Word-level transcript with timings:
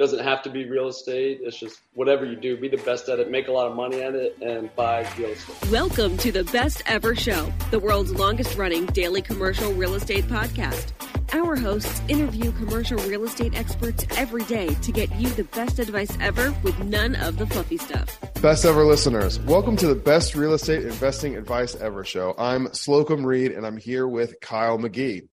doesn't 0.00 0.24
have 0.24 0.40
to 0.40 0.48
be 0.48 0.64
real 0.64 0.88
estate. 0.88 1.40
It's 1.42 1.58
just 1.58 1.82
whatever 1.92 2.24
you 2.24 2.34
do, 2.34 2.56
be 2.56 2.68
the 2.68 2.78
best 2.78 3.10
at 3.10 3.18
it, 3.18 3.30
make 3.30 3.48
a 3.48 3.52
lot 3.52 3.68
of 3.68 3.76
money 3.76 4.00
at 4.00 4.14
it, 4.14 4.34
and 4.40 4.74
buy 4.74 5.06
real 5.18 5.28
estate. 5.28 5.70
Welcome 5.70 6.16
to 6.16 6.32
the 6.32 6.42
Best 6.44 6.82
Ever 6.86 7.14
Show, 7.14 7.52
the 7.70 7.78
world's 7.78 8.10
longest 8.14 8.56
running 8.56 8.86
daily 8.86 9.20
commercial 9.20 9.74
real 9.74 9.94
estate 9.94 10.24
podcast. 10.24 10.92
Our 11.34 11.54
hosts 11.54 12.00
interview 12.08 12.50
commercial 12.52 12.96
real 13.00 13.24
estate 13.24 13.54
experts 13.54 14.06
every 14.16 14.44
day 14.44 14.68
to 14.68 14.90
get 14.90 15.14
you 15.16 15.28
the 15.28 15.44
best 15.44 15.78
advice 15.78 16.16
ever 16.18 16.56
with 16.62 16.78
none 16.82 17.14
of 17.16 17.36
the 17.36 17.46
fluffy 17.46 17.76
stuff. 17.76 18.18
Best 18.40 18.64
ever 18.64 18.86
listeners, 18.86 19.38
welcome 19.40 19.76
to 19.76 19.86
the 19.86 19.94
best 19.94 20.34
real 20.34 20.54
estate 20.54 20.82
investing 20.82 21.36
advice 21.36 21.76
ever 21.76 22.04
show. 22.04 22.34
I'm 22.38 22.72
Slocum 22.72 23.26
Reed 23.26 23.52
and 23.52 23.66
I'm 23.66 23.76
here 23.76 24.08
with 24.08 24.40
Kyle 24.40 24.78
McGee. 24.78 25.28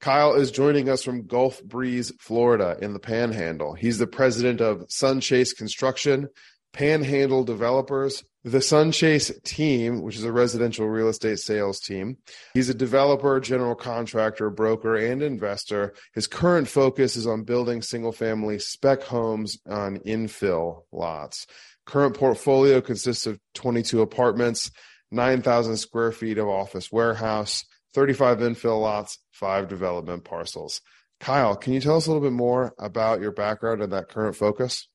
Kyle 0.00 0.34
is 0.34 0.52
joining 0.52 0.88
us 0.88 1.02
from 1.02 1.26
Gulf 1.26 1.62
Breeze, 1.62 2.12
Florida, 2.20 2.76
in 2.80 2.92
the 2.92 3.00
Panhandle. 3.00 3.74
He's 3.74 3.98
the 3.98 4.06
president 4.06 4.60
of 4.60 4.86
Sunchase 4.88 5.56
Construction, 5.56 6.28
Panhandle 6.72 7.42
Developers, 7.42 8.22
the 8.44 8.58
Sunchase 8.58 9.42
team, 9.42 10.02
which 10.02 10.16
is 10.16 10.24
a 10.24 10.30
residential 10.30 10.86
real 10.86 11.08
estate 11.08 11.40
sales 11.40 11.80
team. 11.80 12.18
He's 12.54 12.68
a 12.68 12.74
developer, 12.74 13.40
general 13.40 13.74
contractor, 13.74 14.50
broker, 14.50 14.94
and 14.94 15.20
investor. 15.20 15.94
His 16.14 16.28
current 16.28 16.68
focus 16.68 17.16
is 17.16 17.26
on 17.26 17.42
building 17.42 17.82
single 17.82 18.12
family 18.12 18.60
spec 18.60 19.02
homes 19.02 19.58
on 19.68 19.98
infill 19.98 20.82
lots. 20.92 21.46
Current 21.86 22.16
portfolio 22.16 22.80
consists 22.80 23.26
of 23.26 23.40
22 23.54 24.00
apartments, 24.00 24.70
9,000 25.10 25.76
square 25.76 26.12
feet 26.12 26.38
of 26.38 26.46
office 26.46 26.92
warehouse, 26.92 27.64
35 27.98 28.38
infill 28.38 28.80
lots, 28.80 29.18
five 29.32 29.66
development 29.66 30.22
parcels. 30.22 30.80
Kyle, 31.18 31.56
can 31.56 31.72
you 31.72 31.80
tell 31.80 31.96
us 31.96 32.06
a 32.06 32.12
little 32.12 32.22
bit 32.22 32.32
more 32.32 32.72
about 32.78 33.20
your 33.20 33.32
background 33.32 33.82
and 33.82 33.92
that 33.92 34.08
current 34.08 34.36
focus? 34.36 34.86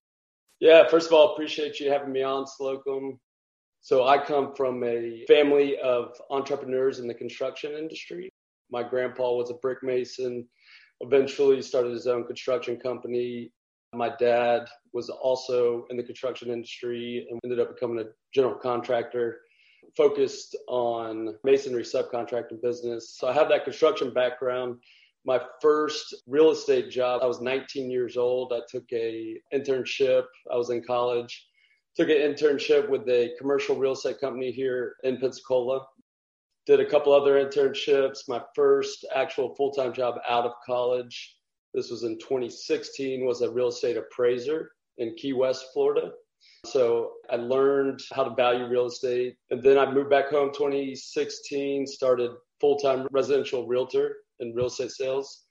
Yeah, 0.62 0.88
first 0.88 1.08
of 1.08 1.14
all, 1.14 1.34
appreciate 1.34 1.82
you 1.82 1.92
having 1.92 2.14
me 2.14 2.24
on, 2.24 2.48
Slocum. 2.48 3.20
So 3.82 4.08
I 4.08 4.24
come 4.24 4.56
from 4.56 4.82
a 4.86 5.26
family 5.28 5.78
of 5.80 6.14
entrepreneurs 6.30 7.00
in 7.00 7.08
the 7.10 7.14
construction 7.14 7.74
industry. 7.74 8.30
My 8.72 8.84
grandpa 8.84 9.34
was 9.34 9.50
a 9.50 9.56
brick 9.56 9.80
mason, 9.84 10.48
eventually 11.02 11.62
started 11.62 11.92
his 11.92 12.08
own 12.08 12.26
construction 12.26 12.78
company. 12.78 13.52
My 13.94 14.14
dad 14.18 14.70
was 14.94 15.10
also 15.10 15.88
in 15.90 15.98
the 15.98 16.04
construction 16.04 16.50
industry 16.52 17.28
and 17.30 17.38
ended 17.44 17.60
up 17.60 17.76
becoming 17.76 18.00
a 18.00 18.08
general 18.34 18.56
contractor 18.56 19.42
focused 19.96 20.56
on 20.68 21.36
masonry 21.44 21.84
subcontracting 21.84 22.62
business. 22.62 23.16
So 23.18 23.28
I 23.28 23.34
have 23.34 23.50
that 23.50 23.64
construction 23.64 24.14
background. 24.14 24.78
My 25.26 25.40
first 25.62 26.14
real 26.28 26.52
estate 26.52 26.90
job, 26.90 27.22
I 27.24 27.28
was 27.28 27.42
19 27.42 27.90
years 27.90 28.18
old. 28.18 28.52
I 28.54 28.60
took 28.70 28.84
a 28.92 29.40
internship. 29.54 30.24
I 30.52 30.58
was 30.58 30.70
in 30.70 30.84
college. 30.84 31.48
Took 31.96 32.10
an 32.10 32.18
internship 32.18 32.90
with 32.90 33.08
a 33.08 33.34
commercial 33.40 33.76
real 33.76 33.94
estate 33.94 34.20
company 34.20 34.52
here 34.52 34.96
in 35.04 35.18
Pensacola. 35.18 35.86
Did 36.66 36.80
a 36.80 36.90
couple 36.90 37.14
other 37.14 37.44
internships. 37.46 38.28
My 38.28 38.42
first 38.56 39.06
actual 39.14 39.54
full-time 39.56 39.94
job 39.94 40.16
out 40.28 40.46
of 40.46 40.54
college, 40.66 41.38
this 41.74 41.92
was 41.92 42.04
in 42.04 42.18
2016, 42.20 43.26
was 43.26 43.42
a 43.42 43.52
real 43.52 43.68
estate 43.68 43.98
appraiser 43.98 44.72
in 44.98 45.16
Key 45.16 45.34
West, 45.34 45.68
Florida. 45.74 46.12
So 46.66 47.14
I 47.30 47.36
learned 47.36 48.02
how 48.14 48.24
to 48.24 48.36
value 48.36 48.68
real 48.68 48.86
estate. 48.86 49.36
And 49.50 49.62
then 49.62 49.78
I 49.78 49.92
moved 49.92 50.10
back 50.10 50.30
home 50.30 50.52
2016, 50.54 51.88
started 51.88 52.32
full 52.62 52.78
time 52.78 53.08
residential 53.12 53.68
realtor 53.68 54.18
in 54.40 54.54
real 54.54 54.68
estate 54.68 54.92
sales. 54.92 55.44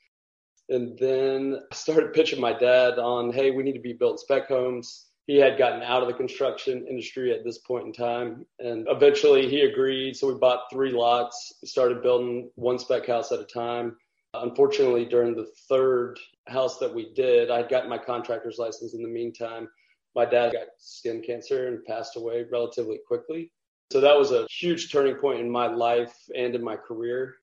And 0.69 0.99
then 0.99 1.59
I 1.71 1.75
started 1.75 2.15
pitching 2.15 2.41
my 2.41 2.53
dad 2.53 2.99
on, 2.99 3.33
hey, 3.33 3.51
we 3.51 3.63
need 3.63 3.75
to 3.75 3.81
be 3.81 3.93
building 3.93 4.19
spec 4.19 4.49
homes. 4.49 5.09
He 5.27 5.37
had 5.37 5.59
gotten 5.59 5.83
out 5.83 6.03
of 6.03 6.09
the 6.09 6.15
construction 6.15 6.87
industry 6.89 7.33
at 7.33 7.45
this 7.45 7.59
point 7.59 7.87
in 7.87 7.93
time. 7.93 8.47
And 8.59 8.87
eventually 8.89 9.49
he 9.49 9.61
agreed. 9.61 10.17
So 10.17 10.29
we 10.29 10.39
bought 10.39 10.71
three 10.73 10.93
lots, 10.93 11.53
started 11.65 12.03
building 12.03 12.51
one 12.55 12.79
spec 12.79 13.07
house 13.07 13.33
at 13.33 13.41
a 13.41 13.45
time. 13.45 13.97
Unfortunately, 14.35 15.05
during 15.05 15.35
the 15.35 15.49
third 15.69 16.19
house 16.49 16.79
that 16.79 16.95
we 16.95 17.13
did, 17.15 17.51
I'd 17.51 17.69
gotten 17.69 17.91
my 17.91 17.99
contractor's 17.99 18.59
license 18.59 18.95
in 18.95 19.03
the 19.03 19.09
meantime 19.09 19.69
my 20.15 20.25
dad 20.25 20.53
got 20.53 20.67
skin 20.79 21.23
cancer 21.23 21.69
and 21.69 21.85
passed 21.85 22.17
away 22.17 22.45
relatively 22.51 23.01
quickly. 23.07 23.51
So 23.91 24.01
that 24.01 24.17
was 24.17 24.33
a 24.33 24.47
huge 24.51 24.91
turning 24.91 25.17
point 25.17 25.41
in 25.41 25.51
my 25.51 25.67
life 25.67 26.15
and 26.35 26.55
in 26.55 26.63
my 26.63 26.77
career. 26.77 27.37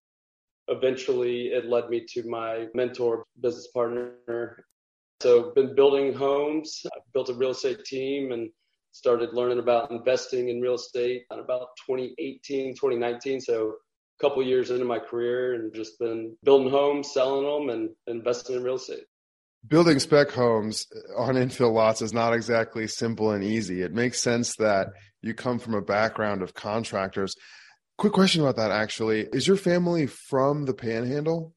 Eventually, 0.67 1.47
it 1.47 1.65
led 1.65 1.89
me 1.89 2.05
to 2.09 2.27
my 2.27 2.67
mentor, 2.73 3.25
business 3.41 3.67
partner. 3.67 4.65
So, 5.21 5.51
been 5.51 5.75
building 5.75 6.13
homes. 6.13 6.85
I 6.85 6.99
built 7.13 7.29
a 7.29 7.33
real 7.33 7.51
estate 7.51 7.83
team 7.85 8.31
and 8.31 8.49
started 8.91 9.33
learning 9.33 9.59
about 9.59 9.91
investing 9.91 10.49
in 10.49 10.61
real 10.61 10.75
estate 10.75 11.23
in 11.31 11.39
about 11.39 11.69
2018, 11.87 12.75
2019. 12.75 13.41
So, 13.41 13.73
a 14.19 14.23
couple 14.23 14.43
years 14.43 14.69
into 14.69 14.85
my 14.85 14.99
career 14.99 15.55
and 15.55 15.73
just 15.73 15.99
been 15.99 16.35
building 16.43 16.69
homes, 16.69 17.13
selling 17.13 17.45
them, 17.45 17.75
and 17.75 17.89
investing 18.07 18.55
in 18.55 18.63
real 18.63 18.75
estate 18.75 19.05
building 19.67 19.99
spec 19.99 20.31
homes 20.31 20.87
on 21.17 21.35
infill 21.35 21.73
lots 21.73 22.01
is 22.01 22.13
not 22.13 22.33
exactly 22.33 22.87
simple 22.87 23.31
and 23.31 23.43
easy. 23.43 23.81
It 23.81 23.93
makes 23.93 24.21
sense 24.21 24.55
that 24.57 24.87
you 25.21 25.33
come 25.33 25.59
from 25.59 25.73
a 25.73 25.81
background 25.81 26.41
of 26.41 26.53
contractors. 26.53 27.35
Quick 27.97 28.13
question 28.13 28.41
about 28.41 28.55
that 28.55 28.71
actually. 28.71 29.27
Is 29.33 29.47
your 29.47 29.57
family 29.57 30.07
from 30.07 30.65
the 30.65 30.73
panhandle? 30.73 31.53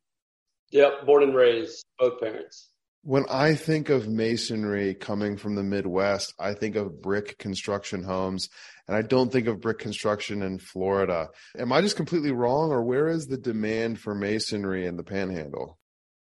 Yep, 0.72 1.06
born 1.06 1.22
and 1.22 1.34
raised, 1.34 1.84
both 1.98 2.18
parents. 2.20 2.70
When 3.04 3.24
I 3.28 3.56
think 3.56 3.88
of 3.88 4.08
masonry 4.08 4.94
coming 4.94 5.36
from 5.36 5.56
the 5.56 5.62
Midwest, 5.62 6.34
I 6.38 6.54
think 6.54 6.76
of 6.76 7.02
brick 7.02 7.36
construction 7.36 8.04
homes, 8.04 8.48
and 8.86 8.96
I 8.96 9.02
don't 9.02 9.30
think 9.30 9.48
of 9.48 9.60
brick 9.60 9.80
construction 9.80 10.40
in 10.40 10.60
Florida. 10.60 11.28
Am 11.58 11.72
I 11.72 11.80
just 11.80 11.96
completely 11.96 12.30
wrong, 12.30 12.70
or 12.70 12.82
where 12.82 13.08
is 13.08 13.26
the 13.26 13.36
demand 13.36 13.98
for 13.98 14.14
masonry 14.14 14.86
in 14.86 14.96
the 14.96 15.02
panhandle? 15.02 15.78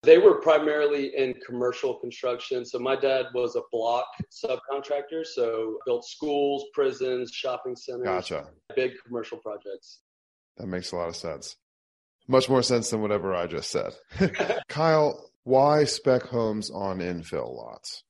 They 0.05 0.19
were 0.19 0.35
primarily 0.35 1.15
in 1.17 1.33
commercial 1.45 1.95
construction. 1.95 2.63
So 2.65 2.77
my 2.77 2.95
dad 2.95 3.25
was 3.33 3.55
a 3.55 3.61
block 3.71 4.05
subcontractor, 4.31 5.25
so 5.25 5.79
built 5.85 6.05
schools, 6.05 6.65
prisons, 6.73 7.31
shopping 7.31 7.75
centers. 7.75 8.05
Gotcha. 8.05 8.47
Big 8.75 8.93
commercial 9.05 9.39
projects. 9.39 9.99
That 10.57 10.67
makes 10.67 10.91
a 10.91 10.95
lot 10.95 11.09
of 11.09 11.15
sense. 11.15 11.57
Much 12.27 12.49
more 12.49 12.63
sense 12.63 12.89
than 12.89 13.01
whatever 13.01 13.35
I 13.35 13.47
just 13.47 13.71
said. 13.71 13.93
Kyle, 14.67 15.31
why 15.43 15.83
spec 15.83 16.23
homes 16.23 16.69
on 16.71 16.99
infill 16.99 17.55
lots? 17.55 18.03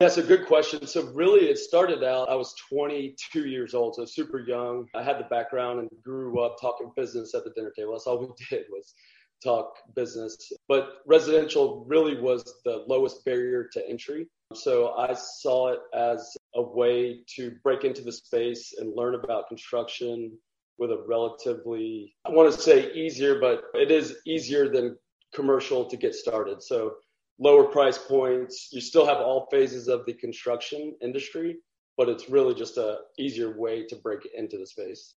That's 0.00 0.16
a 0.16 0.22
good 0.22 0.46
question. 0.46 0.86
So 0.86 1.02
really 1.12 1.50
it 1.50 1.58
started 1.58 2.02
out, 2.02 2.30
I 2.30 2.34
was 2.34 2.54
22 2.70 3.46
years 3.46 3.74
old, 3.74 3.96
so 3.96 4.06
super 4.06 4.40
young. 4.40 4.86
I 4.94 5.02
had 5.02 5.18
the 5.18 5.24
background 5.24 5.80
and 5.80 5.90
grew 6.02 6.40
up 6.42 6.56
talking 6.58 6.90
business 6.96 7.34
at 7.34 7.44
the 7.44 7.50
dinner 7.50 7.70
table. 7.76 7.92
That's 7.92 8.06
all 8.06 8.18
we 8.18 8.28
did 8.50 8.64
was 8.70 8.94
talk 9.42 9.74
business. 9.94 10.52
But 10.68 10.98
residential 11.06 11.84
really 11.86 12.20
was 12.20 12.42
the 12.64 12.84
lowest 12.86 13.24
barrier 13.24 13.68
to 13.72 13.88
entry. 13.88 14.28
So 14.54 14.94
I 14.96 15.14
saw 15.14 15.68
it 15.68 15.80
as 15.94 16.36
a 16.54 16.62
way 16.62 17.20
to 17.36 17.52
break 17.62 17.84
into 17.84 18.02
the 18.02 18.12
space 18.12 18.74
and 18.78 18.96
learn 18.96 19.14
about 19.14 19.48
construction 19.48 20.32
with 20.78 20.90
a 20.90 21.04
relatively, 21.06 22.14
I 22.24 22.30
want 22.30 22.52
to 22.52 22.60
say 22.60 22.92
easier, 22.92 23.38
but 23.38 23.64
it 23.74 23.90
is 23.90 24.16
easier 24.26 24.68
than 24.68 24.96
commercial 25.34 25.84
to 25.84 25.96
get 25.96 26.14
started. 26.14 26.62
So 26.62 26.94
lower 27.38 27.64
price 27.64 27.98
points. 27.98 28.68
You 28.72 28.80
still 28.80 29.06
have 29.06 29.18
all 29.18 29.46
phases 29.50 29.88
of 29.88 30.04
the 30.06 30.14
construction 30.14 30.94
industry, 31.00 31.56
but 31.96 32.08
it's 32.08 32.28
really 32.28 32.54
just 32.54 32.76
a 32.76 32.98
easier 33.18 33.58
way 33.58 33.86
to 33.86 33.96
break 33.96 34.28
into 34.34 34.58
the 34.58 34.66
space. 34.66 35.14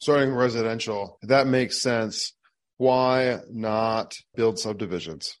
Starting 0.00 0.34
residential, 0.34 1.18
that 1.22 1.46
makes 1.46 1.80
sense. 1.80 2.34
Why 2.78 3.38
not 3.50 4.14
build 4.34 4.58
subdivisions? 4.58 5.38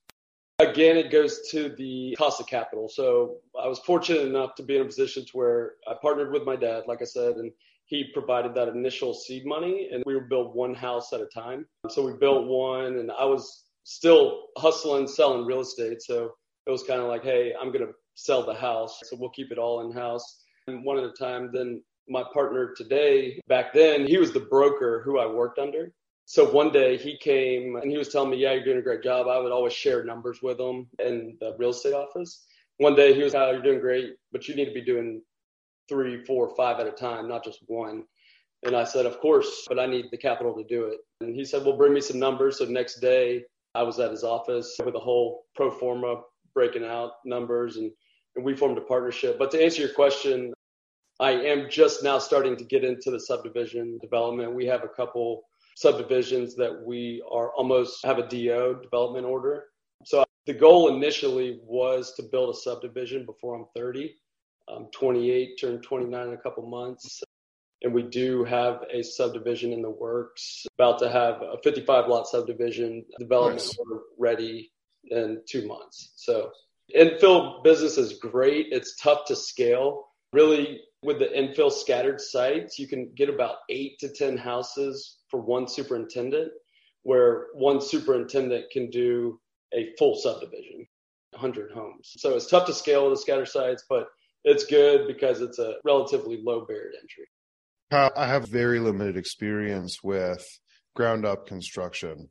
Again, 0.58 0.96
it 0.96 1.12
goes 1.12 1.40
to 1.50 1.68
the 1.76 2.14
cost 2.16 2.40
of 2.40 2.46
capital. 2.46 2.88
So 2.88 3.36
I 3.60 3.68
was 3.68 3.78
fortunate 3.80 4.22
enough 4.22 4.54
to 4.54 4.62
be 4.62 4.76
in 4.76 4.82
a 4.82 4.86
position 4.86 5.24
to 5.26 5.32
where 5.32 5.72
I 5.86 5.94
partnered 6.00 6.32
with 6.32 6.44
my 6.44 6.56
dad, 6.56 6.84
like 6.86 7.02
I 7.02 7.04
said, 7.04 7.36
and 7.36 7.52
he 7.84 8.10
provided 8.14 8.54
that 8.54 8.68
initial 8.68 9.12
seed 9.12 9.44
money 9.44 9.90
and 9.92 10.02
we 10.06 10.14
would 10.14 10.28
build 10.28 10.54
one 10.54 10.74
house 10.74 11.12
at 11.12 11.20
a 11.20 11.26
time. 11.26 11.66
So 11.90 12.04
we 12.04 12.14
built 12.14 12.46
one 12.46 12.98
and 12.98 13.12
I 13.12 13.26
was 13.26 13.64
still 13.84 14.46
hustling, 14.56 15.06
selling 15.06 15.44
real 15.44 15.60
estate. 15.60 16.02
So 16.02 16.32
it 16.66 16.70
was 16.70 16.82
kind 16.82 17.00
of 17.00 17.08
like, 17.08 17.22
hey, 17.22 17.52
I'm 17.60 17.70
going 17.70 17.86
to 17.86 17.92
sell 18.14 18.44
the 18.44 18.54
house. 18.54 19.00
So 19.04 19.16
we'll 19.20 19.30
keep 19.30 19.52
it 19.52 19.58
all 19.58 19.88
in 19.88 19.96
house. 19.96 20.42
And 20.66 20.84
one 20.84 20.98
at 20.98 21.04
a 21.04 21.12
time. 21.12 21.50
Then 21.52 21.82
my 22.08 22.24
partner 22.32 22.74
today, 22.76 23.40
back 23.46 23.72
then, 23.72 24.06
he 24.06 24.18
was 24.18 24.32
the 24.32 24.40
broker 24.40 25.02
who 25.04 25.18
I 25.18 25.26
worked 25.26 25.58
under. 25.58 25.92
So 26.28 26.50
one 26.50 26.72
day 26.72 26.96
he 26.96 27.16
came 27.16 27.76
and 27.76 27.88
he 27.88 27.96
was 27.96 28.08
telling 28.08 28.30
me, 28.30 28.38
yeah, 28.38 28.52
you're 28.52 28.64
doing 28.64 28.78
a 28.78 28.82
great 28.82 29.02
job. 29.02 29.28
I 29.28 29.38
would 29.38 29.52
always 29.52 29.72
share 29.72 30.04
numbers 30.04 30.40
with 30.42 30.58
him 30.58 30.88
in 30.98 31.36
the 31.40 31.54
real 31.56 31.70
estate 31.70 31.94
office. 31.94 32.44
One 32.78 32.96
day 32.96 33.14
he 33.14 33.22
was, 33.22 33.36
oh, 33.36 33.52
you're 33.52 33.62
doing 33.62 33.80
great, 33.80 34.16
but 34.32 34.48
you 34.48 34.56
need 34.56 34.64
to 34.64 34.74
be 34.74 34.84
doing 34.84 35.22
three, 35.88 36.24
four, 36.24 36.52
five 36.56 36.80
at 36.80 36.88
a 36.88 36.90
time, 36.90 37.28
not 37.28 37.44
just 37.44 37.60
one. 37.68 38.02
And 38.64 38.74
I 38.74 38.82
said, 38.82 39.06
of 39.06 39.20
course, 39.20 39.66
but 39.68 39.78
I 39.78 39.86
need 39.86 40.06
the 40.10 40.18
capital 40.18 40.52
to 40.56 40.64
do 40.64 40.86
it. 40.86 40.98
And 41.20 41.32
he 41.32 41.44
said, 41.44 41.64
well, 41.64 41.76
bring 41.76 41.94
me 41.94 42.00
some 42.00 42.18
numbers. 42.18 42.58
So 42.58 42.64
next 42.64 42.98
day 42.98 43.44
I 43.76 43.84
was 43.84 44.00
at 44.00 44.10
his 44.10 44.24
office 44.24 44.76
with 44.84 44.96
a 44.96 45.00
whole 45.00 45.44
pro 45.54 45.70
forma 45.70 46.22
breaking 46.54 46.84
out 46.84 47.12
numbers 47.24 47.76
and, 47.76 47.92
and 48.34 48.44
we 48.44 48.56
formed 48.56 48.78
a 48.78 48.80
partnership. 48.82 49.38
But 49.38 49.52
to 49.52 49.62
answer 49.62 49.80
your 49.80 49.94
question, 49.94 50.52
I 51.20 51.30
am 51.30 51.70
just 51.70 52.02
now 52.02 52.18
starting 52.18 52.56
to 52.56 52.64
get 52.64 52.82
into 52.82 53.12
the 53.12 53.20
subdivision 53.20 53.98
development. 54.02 54.56
We 54.56 54.66
have 54.66 54.82
a 54.82 54.88
couple 54.88 55.44
subdivisions 55.76 56.56
that 56.56 56.84
we 56.84 57.22
are 57.30 57.52
almost 57.52 58.04
have 58.04 58.18
a 58.18 58.26
DO 58.26 58.80
development 58.82 59.24
order. 59.24 59.64
So 60.04 60.24
the 60.46 60.54
goal 60.54 60.94
initially 60.94 61.60
was 61.62 62.12
to 62.16 62.24
build 62.24 62.54
a 62.54 62.58
subdivision 62.58 63.24
before 63.24 63.54
I'm 63.54 63.66
30. 63.76 64.14
I'm 64.68 64.86
28, 64.86 65.60
turn 65.60 65.80
29 65.80 66.28
in 66.28 66.34
a 66.34 66.38
couple 66.38 66.66
months 66.66 67.22
and 67.82 67.92
we 67.92 68.02
do 68.02 68.44
have 68.44 68.82
a 68.92 69.02
subdivision 69.02 69.72
in 69.72 69.82
the 69.82 69.90
works. 69.90 70.66
About 70.78 70.98
to 71.00 71.10
have 71.10 71.42
a 71.42 71.56
55 71.62 72.08
lot 72.08 72.26
subdivision 72.26 73.04
development 73.18 73.62
nice. 73.62 73.78
ready 74.18 74.72
in 75.10 75.42
two 75.48 75.66
months. 75.66 76.12
So 76.16 76.50
infill 76.94 77.62
business 77.62 77.98
is 77.98 78.14
great. 78.14 78.68
It's 78.70 78.96
tough 78.96 79.26
to 79.26 79.36
scale. 79.36 80.08
Really, 80.36 80.82
with 81.02 81.18
the 81.18 81.28
infill 81.28 81.72
scattered 81.72 82.20
sites, 82.20 82.78
you 82.78 82.86
can 82.86 83.10
get 83.16 83.30
about 83.30 83.56
eight 83.70 83.98
to 84.00 84.10
10 84.10 84.36
houses 84.36 85.16
for 85.30 85.40
one 85.40 85.66
superintendent, 85.66 86.52
where 87.04 87.46
one 87.54 87.80
superintendent 87.80 88.66
can 88.70 88.90
do 88.90 89.40
a 89.72 89.94
full 89.98 90.14
subdivision, 90.14 90.86
100 91.30 91.72
homes. 91.72 92.12
So 92.18 92.36
it's 92.36 92.50
tough 92.50 92.66
to 92.66 92.74
scale 92.74 93.08
the 93.08 93.16
scatter 93.16 93.46
sites, 93.46 93.84
but 93.88 94.08
it's 94.44 94.66
good 94.66 95.06
because 95.06 95.40
it's 95.40 95.58
a 95.58 95.76
relatively 95.86 96.42
low 96.44 96.66
barrier 96.66 96.90
to 96.90 96.98
entry. 96.98 98.12
I 98.14 98.26
have 98.26 98.46
very 98.46 98.78
limited 98.78 99.16
experience 99.16 100.00
with 100.04 100.46
ground 100.94 101.24
up 101.24 101.46
construction. 101.46 102.28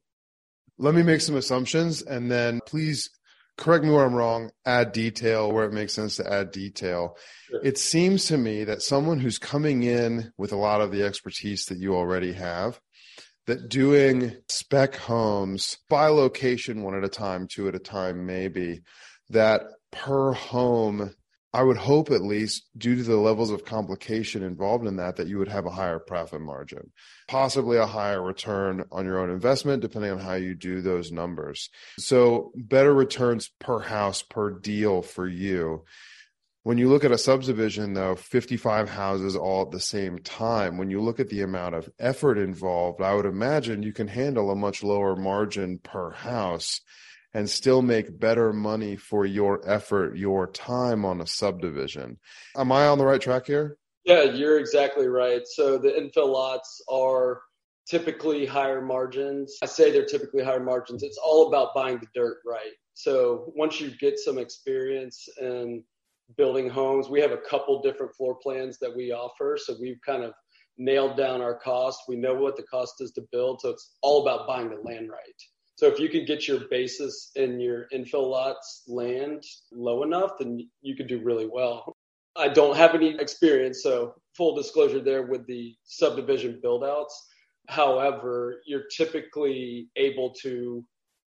Let 0.78 0.94
me 0.94 1.02
make 1.02 1.22
some 1.22 1.38
assumptions 1.38 2.04
and 2.04 2.30
then 2.30 2.60
please 2.68 3.10
correct 3.58 3.84
me 3.84 3.92
where 3.92 4.06
I'm 4.06 4.16
wrong, 4.16 4.52
add 4.66 4.92
detail 4.92 5.52
where 5.52 5.66
it 5.66 5.74
makes 5.74 5.94
sense 5.94 6.18
to 6.18 6.32
add 6.32 6.52
detail. 6.52 7.18
Sure. 7.48 7.62
It 7.64 7.78
seems 7.78 8.26
to 8.28 8.38
me 8.38 8.64
that 8.66 8.82
someone 8.82 9.20
who's 9.20 9.38
coming 9.38 9.84
in 9.84 10.32
with 10.38 10.52
a 10.52 10.58
lot 10.58 10.82
of 10.82 10.92
the 10.92 11.04
expertise 11.04 11.66
that 11.66 11.80
you 11.80 11.96
already 11.96 12.34
have, 12.34 12.80
that 13.48 13.70
doing 13.70 14.36
spec 14.48 14.96
homes 14.96 15.78
by 15.90 16.08
location, 16.08 16.84
one 16.84 16.96
at 16.96 17.04
a 17.04 17.10
time, 17.10 17.48
two 17.48 17.68
at 17.68 17.76
a 17.76 17.80
time, 17.80 18.26
maybe, 18.26 18.82
that 19.30 19.64
per 19.92 20.34
home 20.34 21.14
I 21.56 21.64
would 21.64 21.78
hope 21.78 22.12
at 22.12 22.22
least 22.22 22.66
due 22.78 22.98
to 22.98 23.04
the 23.04 23.16
levels 23.16 23.50
of 23.50 23.64
complication 23.64 24.44
involved 24.44 24.86
in 24.86 24.98
that, 24.98 25.16
that 25.16 25.28
you 25.28 25.38
would 25.38 25.48
have 25.48 25.66
a 25.66 25.70
higher 25.70 26.00
profit 26.00 26.42
margin, 26.42 26.92
possibly 27.30 27.78
a 27.78 27.86
higher 27.86 28.22
return 28.22 28.84
on 28.92 29.06
your 29.06 29.20
own 29.20 29.30
investment, 29.30 29.82
depending 29.82 30.12
on 30.12 30.20
how 30.20 30.34
you 30.34 30.54
do 30.54 30.82
those 30.82 31.14
numbers. 31.14 31.70
So 31.98 32.52
better 32.58 32.94
returns 32.94 33.50
per 33.58 33.80
house 33.80 34.22
per 34.22 34.52
deal 34.52 35.02
for 35.02 35.30
you. 35.30 35.86
When 36.64 36.78
you 36.78 36.90
look 36.90 37.06
at 37.06 37.14
a 37.14 37.18
subdivision, 37.18 37.94
though, 37.94 38.16
55 38.16 38.90
houses 38.90 39.38
all 39.38 39.62
at 39.62 39.72
the 39.72 39.80
same 39.80 40.20
time, 40.20 40.78
when 40.78 40.90
you 40.90 41.00
look 41.00 41.22
at 41.22 41.30
the 41.30 41.42
amount 41.42 41.76
of 41.76 41.90
effort 42.00 42.38
involved, 42.38 43.02
I 43.02 43.14
would 43.14 43.26
imagine 43.26 43.82
you 43.82 43.94
can 43.94 44.10
handle 44.10 44.52
a 44.52 44.58
much 44.58 44.84
lower 44.84 45.16
margin 45.16 45.80
per 45.80 46.12
house 46.12 46.82
and 47.36 47.50
still 47.50 47.82
make 47.82 48.18
better 48.18 48.54
money 48.54 48.96
for 48.96 49.26
your 49.26 49.62
effort, 49.70 50.16
your 50.16 50.48
time 50.48 51.04
on 51.04 51.20
a 51.20 51.28
subdivision. 51.28 52.18
Am 52.56 52.72
I 52.72 52.88
on 52.88 52.98
the 52.98 53.06
right 53.06 53.20
track 53.20 53.46
here? 53.46 53.78
Yeah, 54.06 54.24
you're 54.24 54.58
exactly 54.58 55.08
right. 55.08 55.42
So 55.46 55.78
the 55.78 55.90
infill 55.90 56.32
lots 56.32 56.82
are 56.90 57.42
typically 57.90 58.46
higher 58.46 58.82
margins. 58.82 59.58
I 59.62 59.66
say 59.66 59.92
they're 59.92 60.06
typically 60.06 60.46
higher 60.46 60.64
margins. 60.64 61.04
It's 61.04 61.18
all 61.18 61.50
about 61.50 61.76
buying 61.76 61.98
the 61.98 62.08
dirt 62.16 62.38
right. 62.46 62.72
So 62.94 63.52
once 63.54 63.82
you 63.82 63.92
get 64.00 64.18
some 64.18 64.38
experience 64.38 65.28
in 65.42 65.84
building 66.38 66.70
homes, 66.70 67.10
we 67.10 67.20
have 67.20 67.32
a 67.32 67.38
couple 67.50 67.82
different 67.82 68.16
floor 68.16 68.38
plans 68.42 68.80
that 68.80 68.96
we 68.96 69.12
offer. 69.12 69.58
So 69.62 69.76
we've 69.82 70.00
kind 70.06 70.24
of 70.24 70.32
nailed 70.78 71.18
down 71.18 71.42
our 71.42 71.60
cost. 71.60 72.00
We 72.08 72.16
know 72.16 72.36
what 72.36 72.56
the 72.56 72.64
cost 72.64 73.02
is 73.02 73.12
to 73.12 73.24
build. 73.34 73.60
So 73.60 73.72
it's 73.72 73.98
all 74.02 74.26
about 74.26 74.48
buying 74.48 74.70
the 74.70 74.78
land 74.78 75.10
right. 75.10 75.42
So 75.76 75.88
if 75.88 76.00
you 76.00 76.10
could 76.10 76.26
get 76.26 76.48
your 76.48 76.62
basis 76.70 77.32
in 77.36 77.60
your 77.60 77.88
infill 77.94 78.30
lots 78.30 78.84
land 78.88 79.44
low 79.72 80.04
enough, 80.04 80.32
then 80.40 80.70
you 80.82 80.96
could 80.96 81.08
do 81.08 81.22
really 81.22 81.50
well. 81.52 81.94
I 82.38 82.48
don't 82.50 82.76
have 82.76 82.96
any 82.96 83.18
experience, 83.20 83.84
so 83.84 84.14
full 84.36 84.56
disclosure 84.56 85.02
there 85.02 85.24
with 85.24 85.46
the 85.48 85.76
subdivision 85.84 86.62
buildouts. 86.64 87.14
However, 87.68 88.62
you're 88.66 88.88
typically 88.96 89.90
able 89.96 90.34
to 90.42 90.86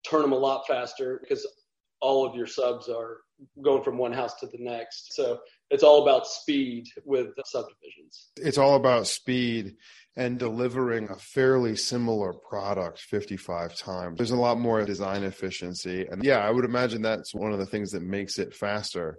turn 0.05 0.21
them 0.21 0.31
a 0.31 0.37
lot 0.37 0.65
faster 0.67 1.19
because 1.21 1.47
all 2.01 2.25
of 2.25 2.35
your 2.35 2.47
subs 2.47 2.89
are 2.89 3.19
going 3.61 3.83
from 3.83 3.97
one 3.97 4.13
house 4.13 4.35
to 4.35 4.47
the 4.47 4.57
next. 4.59 5.13
So 5.15 5.39
it's 5.73 5.83
all 5.83 6.03
about 6.03 6.27
speed 6.27 6.87
with 7.03 7.29
subdivisions. 7.45 8.29
It's 8.37 8.59
all 8.59 8.75
about 8.75 9.07
speed 9.07 9.75
and 10.15 10.37
delivering 10.37 11.09
a 11.09 11.15
fairly 11.15 11.75
similar 11.75 12.31
product 12.31 12.99
55 12.99 13.75
times. 13.75 14.17
There's 14.17 14.29
a 14.29 14.35
lot 14.35 14.59
more 14.59 14.85
design 14.85 15.23
efficiency. 15.23 16.05
And 16.05 16.23
yeah, 16.23 16.37
I 16.37 16.51
would 16.51 16.65
imagine 16.65 17.01
that's 17.01 17.33
one 17.33 17.51
of 17.51 17.57
the 17.57 17.65
things 17.65 17.89
that 17.91 18.03
makes 18.03 18.37
it 18.37 18.53
faster 18.53 19.17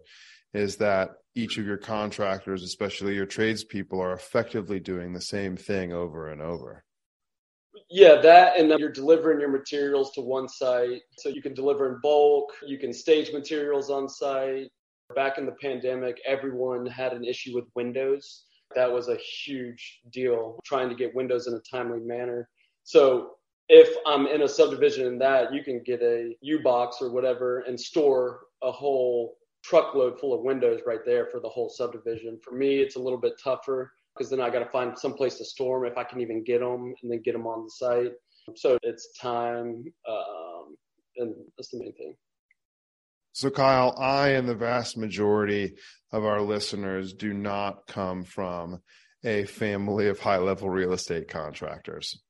is 0.52 0.76
that 0.76 1.10
each 1.34 1.58
of 1.58 1.66
your 1.66 1.76
contractors, 1.76 2.62
especially 2.62 3.16
your 3.16 3.26
tradespeople, 3.26 4.00
are 4.00 4.12
effectively 4.12 4.78
doing 4.78 5.12
the 5.12 5.20
same 5.20 5.56
thing 5.56 5.92
over 5.92 6.28
and 6.28 6.40
over. 6.40 6.84
Yeah, 7.90 8.20
that 8.20 8.56
and 8.56 8.70
you're 8.78 8.92
delivering 8.92 9.40
your 9.40 9.50
materials 9.50 10.12
to 10.12 10.20
one 10.20 10.48
site. 10.48 11.02
So 11.18 11.28
you 11.28 11.42
can 11.42 11.54
deliver 11.54 11.92
in 11.92 11.98
bulk, 12.00 12.52
you 12.64 12.78
can 12.78 12.92
stage 12.92 13.32
materials 13.32 13.90
on 13.90 14.08
site. 14.08 14.70
Back 15.14 15.38
in 15.38 15.46
the 15.46 15.52
pandemic, 15.52 16.16
everyone 16.26 16.86
had 16.86 17.12
an 17.12 17.24
issue 17.24 17.54
with 17.54 17.64
windows 17.74 18.44
that 18.74 18.90
was 18.90 19.08
a 19.08 19.16
huge 19.16 20.00
deal 20.12 20.58
trying 20.64 20.88
to 20.88 20.94
get 20.94 21.14
windows 21.14 21.46
in 21.46 21.54
a 21.54 21.60
timely 21.70 22.00
manner. 22.00 22.48
So 22.82 23.32
if 23.68 23.96
I'm 24.06 24.26
in 24.26 24.42
a 24.42 24.48
subdivision 24.48 25.06
in 25.06 25.18
that, 25.18 25.52
you 25.54 25.62
can 25.62 25.82
get 25.84 26.02
a 26.02 26.34
U 26.40 26.60
box 26.62 26.98
or 27.00 27.10
whatever 27.10 27.60
and 27.60 27.78
store 27.78 28.40
a 28.62 28.70
whole 28.72 29.36
truckload 29.62 30.20
full 30.20 30.34
of 30.34 30.42
windows 30.42 30.80
right 30.86 31.04
there 31.06 31.26
for 31.30 31.40
the 31.40 31.48
whole 31.48 31.70
subdivision. 31.70 32.38
For 32.42 32.52
me, 32.52 32.80
it's 32.80 32.96
a 32.96 33.00
little 33.00 33.20
bit 33.20 33.34
tougher 33.42 33.92
because 34.14 34.30
then 34.30 34.40
I 34.40 34.50
got 34.50 34.58
to 34.60 34.70
find 34.70 34.98
some 34.98 35.14
place 35.14 35.36
to 35.38 35.44
store 35.44 35.80
them 35.80 35.90
if 35.90 35.96
I 35.96 36.04
can 36.04 36.20
even 36.20 36.44
get 36.44 36.60
them 36.60 36.94
and 37.02 37.10
then 37.10 37.22
get 37.24 37.32
them 37.32 37.46
on 37.46 37.64
the 37.64 37.70
site. 37.70 38.12
So 38.56 38.78
it's 38.82 39.16
time, 39.18 39.84
um, 40.06 40.76
and 41.16 41.34
that's 41.56 41.70
the 41.70 41.78
main 41.78 41.94
thing. 41.94 42.14
So, 43.34 43.50
Kyle, 43.50 43.96
I 43.98 44.28
and 44.28 44.48
the 44.48 44.54
vast 44.54 44.96
majority 44.96 45.74
of 46.12 46.24
our 46.24 46.40
listeners 46.40 47.14
do 47.14 47.34
not 47.34 47.88
come 47.88 48.22
from 48.22 48.78
a 49.24 49.44
family 49.46 50.06
of 50.06 50.20
high 50.20 50.38
level 50.38 50.70
real 50.70 50.92
estate 50.92 51.26
contractors. 51.26 52.22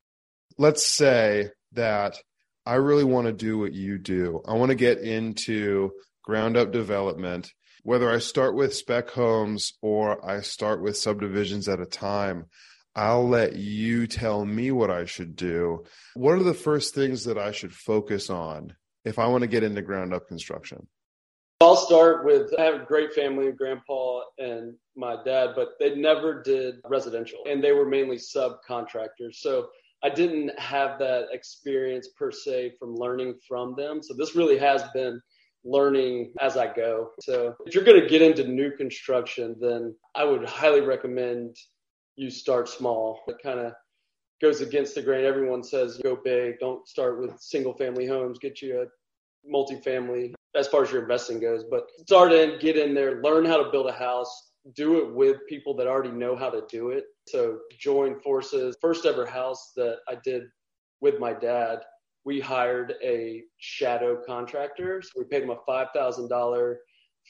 Let's 0.57 0.87
say 0.87 1.51
that 1.73 2.17
I 2.65 2.77
really 2.77 3.05
want 3.05 3.27
to 3.27 3.35
do 3.35 3.59
what 3.59 3.75
you 3.75 3.99
do. 3.99 4.41
I 4.49 4.55
want 4.55 4.71
to 4.71 4.75
get 4.77 5.01
into 5.01 5.91
ground 6.23 6.57
up 6.57 6.73
development, 6.73 7.53
whether 7.83 8.11
I 8.11 8.19
start 8.19 8.55
with 8.55 8.75
spec 8.75 9.11
homes 9.11 9.75
or 9.83 10.25
I 10.27 10.41
start 10.41 10.81
with 10.81 10.97
subdivisions 10.97 11.69
at 11.69 11.81
a 11.81 11.87
time. 11.87 12.47
I'll 12.97 13.29
let 13.29 13.57
you 13.57 14.07
tell 14.07 14.43
me 14.43 14.71
what 14.71 14.91
I 14.91 15.05
should 15.05 15.37
do. 15.37 15.85
What 16.15 16.39
are 16.39 16.45
the 16.45 16.55
first 16.55 16.95
things 16.95 17.25
that 17.25 17.37
I 17.37 17.53
should 17.53 17.75
focus 17.75 18.31
on 18.31 18.75
if 19.05 19.19
I 19.19 19.27
want 19.27 19.43
to 19.43 19.49
get 19.49 19.65
into 19.65 19.83
ground 19.83 20.15
up 20.15 20.29
construction? 20.29 20.87
I'll 21.65 21.77
start 21.77 22.27
with 22.27 22.53
I 22.59 22.63
have 22.65 22.83
a 22.83 22.85
great 22.85 23.15
family, 23.15 23.51
grandpa 23.51 24.21
and 24.37 24.75
my 24.97 25.17
dad, 25.25 25.53
but 25.57 25.71
they 25.81 25.95
never 25.95 26.43
did 26.43 26.75
residential 26.87 27.39
and 27.49 27.65
they 27.65 27.73
were 27.73 27.89
mainly 27.89 28.19
subcontractors. 28.19 29.37
So 29.37 29.69
I 30.03 30.11
didn't 30.11 30.51
have 30.61 30.99
that 30.99 31.29
experience 31.33 32.11
per 32.19 32.31
se 32.31 32.75
from 32.79 32.95
learning 32.95 33.37
from 33.49 33.75
them. 33.79 34.03
So 34.03 34.13
this 34.13 34.37
really 34.37 34.59
has 34.59 34.83
been 34.93 35.19
learning 35.65 36.35
as 36.39 36.59
I 36.59 36.71
go. 36.71 37.13
So 37.23 37.55
if 37.65 37.75
you're 37.75 37.83
going 37.83 38.03
to 38.03 38.09
get 38.11 38.21
into 38.21 38.47
new 38.47 38.73
construction, 38.73 39.57
then 39.59 39.97
I 40.15 40.25
would 40.25 40.47
highly 40.47 40.83
recommend 40.83 41.57
you 42.17 42.29
start 42.29 42.69
small. 42.69 43.21
It 43.27 43.37
kind 43.43 43.61
of 43.61 43.73
goes 44.43 44.61
against 44.61 44.97
the 44.97 45.03
grain. 45.03 45.25
Everyone 45.25 45.63
says 45.63 45.99
go 46.03 46.19
big, 46.23 46.59
don't 46.61 46.87
start 46.87 47.23
with 47.23 47.41
single 47.41 47.73
family 47.73 48.07
homes, 48.07 48.39
get 48.39 48.61
you 48.61 48.83
a 48.83 48.85
multifamily 49.53 50.35
as 50.55 50.69
far 50.69 50.83
as 50.83 50.93
your 50.93 51.03
investing 51.03 51.41
goes. 51.41 51.65
But 51.71 51.85
start 52.07 52.33
in, 52.33 52.59
get 52.59 52.77
in 52.77 52.95
there, 52.95 53.23
learn 53.23 53.45
how 53.45 53.63
to 53.63 53.71
build 53.71 53.89
a 53.89 53.93
house, 53.93 54.53
do 54.75 54.99
it 54.99 55.15
with 55.15 55.39
people 55.49 55.75
that 55.77 55.87
already 55.87 56.11
know 56.11 56.37
how 56.37 56.51
to 56.51 56.63
do 56.71 56.91
it. 56.91 57.05
So 57.29 57.59
join 57.79 58.21
forces. 58.21 58.77
First 58.81 59.07
ever 59.07 59.27
house 59.27 59.73
that 59.77 59.99
I 60.09 60.17
did 60.25 60.45
with 61.01 61.19
my 61.19 61.33
dad, 61.33 61.81
we 62.25 62.41
hired 62.41 62.95
a 63.03 63.43
shadow 63.59 64.23
contractor. 64.27 65.03
So 65.03 65.11
we 65.19 65.25
paid 65.25 65.43
him 65.43 65.51
a 65.51 65.59
five 65.67 65.89
thousand 65.95 66.29
dollar 66.29 66.81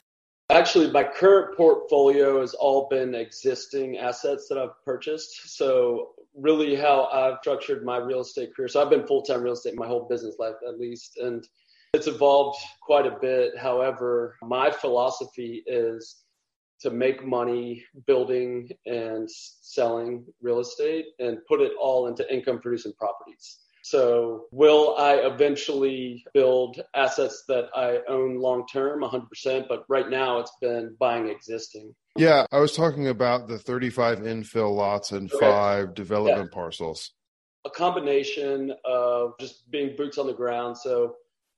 Actually, 0.50 0.90
my 0.92 1.04
current 1.04 1.58
portfolio 1.58 2.40
has 2.40 2.54
all 2.54 2.88
been 2.90 3.14
existing 3.14 3.98
assets 3.98 4.48
that 4.48 4.58
I've 4.58 4.82
purchased. 4.86 5.58
So, 5.58 6.14
really, 6.34 6.76
how 6.76 7.10
I've 7.12 7.40
structured 7.42 7.84
my 7.84 7.98
real 7.98 8.22
estate 8.22 8.56
career. 8.56 8.70
So, 8.70 8.82
I've 8.82 8.90
been 8.90 9.06
full 9.06 9.24
time 9.24 9.42
real 9.42 9.54
estate 9.54 9.76
my 9.76 9.88
whole 9.88 10.08
business 10.08 10.36
life, 10.40 10.56
at 10.66 10.80
least. 10.80 11.18
And 11.18 11.46
it's 11.94 12.08
evolved 12.08 12.60
quite 12.82 13.06
a 13.06 13.18
bit. 13.20 13.58
However, 13.58 14.38
my 14.42 14.72
philosophy 14.72 15.64
is 15.68 16.24
to 16.82 16.92
make 16.92 17.26
money 17.26 17.84
building 18.06 18.70
and 18.86 19.30
selling 19.30 20.26
real 20.42 20.60
estate 20.60 21.06
and 21.20 21.40
put 21.48 21.62
it 21.62 21.72
all 21.80 22.08
into 22.08 22.32
income 22.34 22.60
producing 22.60 22.94
properties. 22.94 23.60
So, 23.84 24.48
will 24.52 24.98
I 24.98 25.14
eventually 25.14 26.26
build 26.34 26.82
assets 26.94 27.46
that 27.48 27.70
I 27.74 28.00
own 28.10 28.38
long 28.38 28.66
term 28.68 29.02
100%? 29.02 29.70
But 29.70 29.86
right 29.88 30.10
now, 30.10 30.40
it's 30.40 30.52
been 30.60 30.98
buying 31.00 31.30
existing. 31.30 31.96
Yeah, 32.18 32.46
I 32.52 32.60
was 32.60 32.76
talking 32.76 33.08
about 33.08 33.48
the 33.48 33.58
35 33.58 34.20
infill 34.20 34.76
lots 34.76 35.14
and 35.14 35.32
okay. 35.32 35.40
five 35.40 35.94
development 35.94 36.50
yeah. 36.52 36.56
parcels. 36.56 37.14
A 37.66 37.70
combination 37.70 38.74
of 38.84 39.36
just 39.40 39.72
being 39.72 39.96
boots 39.96 40.18
on 40.18 40.28
the 40.28 40.34
ground. 40.34 40.78
So, 40.78 41.16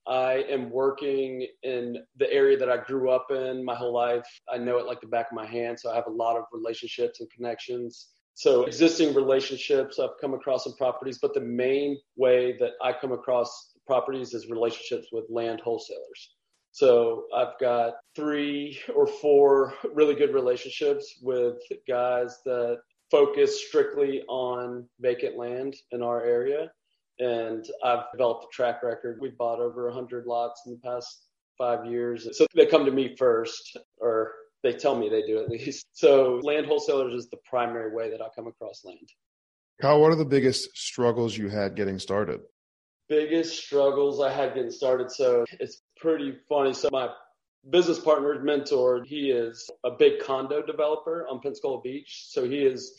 I 0.10 0.44
am 0.50 0.72
working 0.72 1.48
in 1.62 1.98
the 2.18 2.32
area 2.34 2.58
that 2.58 2.70
I 2.70 2.78
grew 2.78 3.12
up 3.12 3.28
in 3.30 3.64
my 3.64 3.76
whole 3.76 3.94
life. 3.94 4.26
I 4.52 4.58
know 4.58 4.80
it 4.80 4.88
like 4.88 5.02
the 5.02 5.08
back 5.08 5.28
of 5.32 5.36
my 5.36 5.46
hand, 5.46 5.80
so 5.80 5.92
I 5.92 5.96
have 5.96 6.08
a 6.08 6.12
lot 6.12 6.36
of 6.36 6.46
relationships 6.52 7.20
and 7.20 7.30
connections. 7.30 8.08
So, 8.34 8.64
existing 8.64 9.14
relationships, 9.14 10.00
I've 10.00 10.18
come 10.20 10.34
across 10.34 10.64
some 10.64 10.76
properties, 10.78 11.20
but 11.22 11.34
the 11.34 11.42
main 11.42 11.98
way 12.16 12.58
that 12.58 12.72
I 12.82 12.94
come 12.94 13.12
across 13.12 13.74
properties 13.86 14.34
is 14.34 14.50
relationships 14.50 15.10
with 15.12 15.26
land 15.30 15.60
wholesalers. 15.62 16.36
So, 16.72 17.26
I've 17.36 17.60
got 17.60 17.96
three 18.16 18.80
or 18.96 19.06
four 19.06 19.76
really 19.94 20.16
good 20.16 20.34
relationships 20.34 21.20
with 21.22 21.58
guys 21.88 22.40
that 22.46 22.80
focus 23.12 23.68
strictly 23.68 24.24
on 24.28 24.88
vacant 25.00 25.38
land 25.38 25.76
in 25.92 26.02
our 26.02 26.24
area. 26.24 26.72
And 27.20 27.66
I've 27.84 28.12
developed 28.12 28.46
a 28.46 28.48
track 28.56 28.82
record. 28.84 29.20
We've 29.22 29.38
bought 29.38 29.60
over 29.60 29.86
100 29.86 30.26
lots 30.26 30.62
in 30.66 30.74
the 30.74 30.80
past 30.80 31.26
five 31.58 31.86
years. 31.86 32.28
So 32.38 32.48
they 32.56 32.66
come 32.66 32.86
to 32.86 32.92
me 32.92 33.16
first, 33.18 33.78
or 33.98 34.32
they 34.64 34.74
tell 34.74 34.96
me 34.96 35.10
they 35.10 35.24
do 35.24 35.40
at 35.40 35.50
least. 35.50 35.86
So 35.94 36.40
land 36.44 36.66
wholesalers 36.66 37.14
is 37.14 37.30
the 37.30 37.38
primary 37.46 37.94
way 37.94 38.10
that 38.10 38.22
I 38.22 38.28
come 38.36 38.48
across 38.48 38.84
land. 38.84 39.10
Kyle, 39.82 40.02
what 40.02 40.12
are 40.12 40.16
the 40.16 40.26
biggest 40.26 40.76
struggles 40.76 41.38
you 41.38 41.48
had 41.50 41.76
getting 41.76 42.00
started? 42.00 42.42
Biggest 43.08 43.64
struggles 43.64 44.22
I 44.22 44.32
had 44.32 44.54
getting 44.54 44.72
started. 44.72 45.12
So 45.12 45.46
it's 45.60 45.82
pretty 45.98 46.36
funny. 46.50 46.74
So 46.74 46.90
my 46.92 47.10
business 47.70 48.00
partner, 48.00 48.42
mentor, 48.44 49.04
he 49.06 49.32
is 49.32 49.70
a 49.86 49.92
big 49.92 50.20
condo 50.20 50.62
developer 50.62 51.26
on 51.30 51.40
Pensacola 51.40 51.82
Beach. 51.82 52.26
So 52.28 52.48
he 52.48 52.64
has 52.64 52.92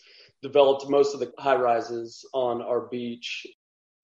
developed 0.43 0.89
most 0.89 1.15
of 1.15 1.21
the 1.21 1.31
high 1.39 1.57
rises 1.57 2.25
on 2.33 2.63
our 2.63 2.89
beach. 2.89 3.47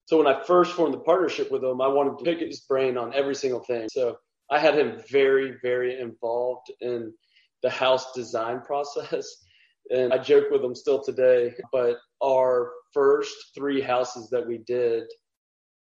So 0.07 0.17
when 0.17 0.27
I 0.27 0.41
first 0.41 0.71
formed 0.71 0.93
the 0.93 0.99
partnership 0.99 1.51
with 1.51 1.63
him, 1.63 1.81
I 1.81 1.87
wanted 1.87 2.17
to 2.17 2.23
pick 2.23 2.39
his 2.39 2.61
brain 2.61 2.97
on 2.97 3.13
every 3.13 3.35
single 3.35 3.59
thing. 3.59 3.89
So 3.91 4.17
I 4.49 4.57
had 4.57 4.73
him 4.73 5.01
very, 5.11 5.55
very 5.61 5.99
involved 5.99 6.71
in 6.79 7.13
the 7.61 7.69
house 7.69 8.11
design 8.13 8.61
process. 8.61 9.27
And 9.89 10.11
I 10.11 10.17
joke 10.17 10.51
with 10.51 10.61
him 10.61 10.75
still 10.75 11.01
today, 11.01 11.53
but 11.71 11.95
our 12.21 12.73
first 12.93 13.33
three 13.55 13.79
houses 13.79 14.29
that 14.31 14.45
we 14.45 14.57
did, 14.67 15.03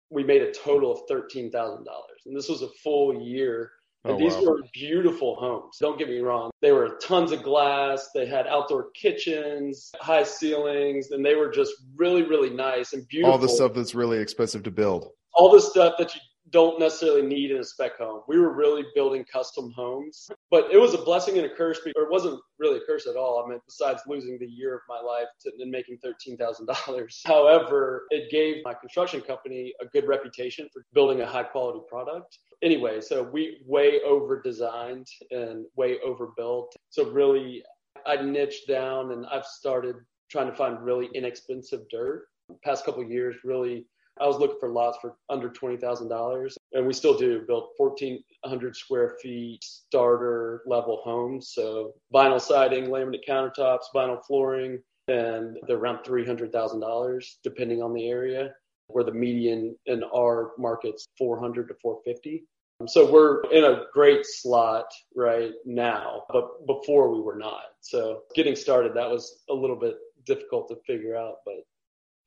we 0.10 0.24
made 0.24 0.42
a 0.42 0.54
total 0.54 0.90
of 0.90 1.02
$13,000. 1.12 1.84
And 2.26 2.34
this 2.34 2.48
was 2.48 2.62
a 2.62 2.70
full 2.82 3.22
year 3.22 3.72
oh, 4.06 4.18
these 4.18 4.34
wow. 4.36 4.44
were 4.44 4.64
beautiful 4.74 5.36
homes. 5.36 5.78
Don't 5.80 5.98
get 5.98 6.08
me 6.08 6.20
wrong. 6.20 6.52
They 6.62 6.72
were 6.72 6.98
tons 7.02 7.32
of 7.32 7.44
glass. 7.44 8.10
They 8.14 8.26
had 8.26 8.48
outdoor 8.48 8.92
kitchens, 8.92 9.92
high 10.00 10.24
ceilings, 10.24 11.12
and 11.12 11.26
they 11.26 11.36
were 11.36 11.50
just 11.50 11.74
really, 11.96 12.24
really 12.24 12.50
nice 12.50 12.94
and 12.94 13.08
beautiful. 13.08 13.34
All 13.34 13.38
the 13.38 13.50
stuff 13.50 13.74
that's 13.74 13.96
really 13.96 14.20
expensive 14.20 14.64
to 14.64 14.72
build. 14.72 15.10
All 15.34 15.52
the 15.52 15.62
stuff 15.62 15.96
that 16.00 16.14
you 16.16 16.22
don't 16.52 16.80
necessarily 16.80 17.22
need 17.22 17.52
in 17.52 17.58
a 17.58 17.64
spec 17.64 17.98
home. 17.98 18.22
We 18.28 18.40
were 18.40 18.54
really 18.54 18.84
building 18.96 19.26
custom 19.32 19.72
homes, 19.76 20.30
but 20.52 20.72
it 20.72 20.78
was 20.78 20.94
a 20.94 20.98
blessing 20.98 21.38
and 21.38 21.46
a 21.46 21.54
curse. 21.54 21.80
Or 21.96 22.04
it 22.04 22.12
wasn't 22.12 22.40
really 22.58 22.78
a 22.78 22.86
curse 22.86 23.08
at 23.08 23.16
all. 23.16 23.44
I 23.44 23.50
mean, 23.50 23.60
besides 23.66 24.02
losing 24.08 24.38
the 24.40 24.48
year 24.48 24.76
of 24.76 24.82
my 24.88 25.00
life 25.00 25.28
to, 25.42 25.52
and 25.60 25.72
making 25.72 25.98
thirteen 26.04 26.38
thousand 26.38 26.68
dollars. 26.68 27.22
However, 27.26 28.06
it 28.10 28.32
gave 28.32 28.64
my 28.64 28.74
construction 28.74 29.22
company 29.22 29.74
a 29.82 29.86
good 29.86 30.08
reputation 30.08 30.68
for 30.72 30.86
building 30.94 31.22
a 31.22 31.26
high 31.26 31.44
quality 31.44 31.80
product. 31.90 32.40
Anyway, 32.62 33.02
so 33.02 33.24
we 33.24 33.62
way 33.66 34.02
over 34.06 34.42
designed 34.42 35.08
and 35.32 35.66
way 35.76 36.00
overbuilt. 36.06 36.76
So 36.90 37.10
really, 37.12 37.64
I 38.06 38.22
niched 38.22 38.68
down 38.68 39.12
and 39.12 39.26
I've 39.28 39.46
started 39.46 39.96
trying 40.30 40.48
to 40.48 40.56
find 40.56 40.84
really 40.84 41.10
inexpensive 41.14 41.82
dirt. 41.90 42.26
Past 42.64 42.86
couple 42.86 43.04
years, 43.04 43.36
really 43.44 43.86
I 44.20 44.28
was 44.28 44.38
looking 44.38 44.60
for 44.60 44.70
lots 44.70 44.98
for 45.02 45.16
under 45.30 45.50
twenty 45.50 45.78
thousand 45.78 46.10
dollars, 46.10 46.58
and 46.74 46.86
we 46.86 46.94
still 46.94 47.18
do 47.18 47.44
build 47.48 47.70
fourteen 47.78 48.24
hundred 48.46 48.76
square 48.76 49.18
feet 49.22 49.64
starter 49.64 50.62
level 50.66 51.02
homes. 51.04 51.52
So 51.54 51.94
vinyl 52.14 52.42
siding, 52.42 52.86
laminate 52.86 53.28
countertops, 53.28 53.86
vinyl 53.96 54.24
flooring, 54.26 54.82
and 55.08 55.58
they're 55.68 55.78
around 55.78 56.04
three 56.04 56.26
hundred 56.26 56.52
thousand 56.52 56.80
dollars 56.80 57.40
depending 57.44 57.82
on 57.82 57.94
the 57.94 58.08
area. 58.08 58.52
Where 58.92 59.04
the 59.04 59.12
median 59.12 59.76
in 59.86 60.04
our 60.04 60.54
market's 60.58 61.06
four 61.16 61.40
hundred 61.40 61.68
to 61.68 61.76
four 61.80 62.00
fifty. 62.04 62.46
So 62.88 63.12
we're 63.12 63.42
in 63.52 63.64
a 63.64 63.84
great 63.94 64.26
slot 64.26 64.86
right 65.16 65.52
now, 65.64 66.24
but 66.34 66.66
before 66.66 67.14
we 67.14 67.22
were 67.22 67.36
not. 67.36 67.66
So 67.82 68.22
getting 68.34 68.56
started, 68.56 68.96
that 68.96 69.12
was 69.12 69.44
a 69.48 69.54
little 69.54 69.76
bit 69.76 69.98
difficult 70.26 70.70
to 70.70 70.78
figure 70.88 71.16
out, 71.16 71.36
but 71.46 71.58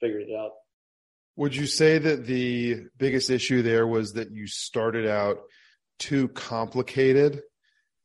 figured 0.00 0.28
it 0.28 0.36
out. 0.36 0.52
Would 1.36 1.56
you 1.56 1.66
say 1.66 1.98
that 1.98 2.26
the 2.26 2.84
biggest 2.98 3.30
issue 3.30 3.62
there 3.62 3.86
was 3.86 4.14
that 4.14 4.30
you 4.32 4.46
started 4.46 5.06
out 5.06 5.38
too 5.98 6.28
complicated 6.28 7.42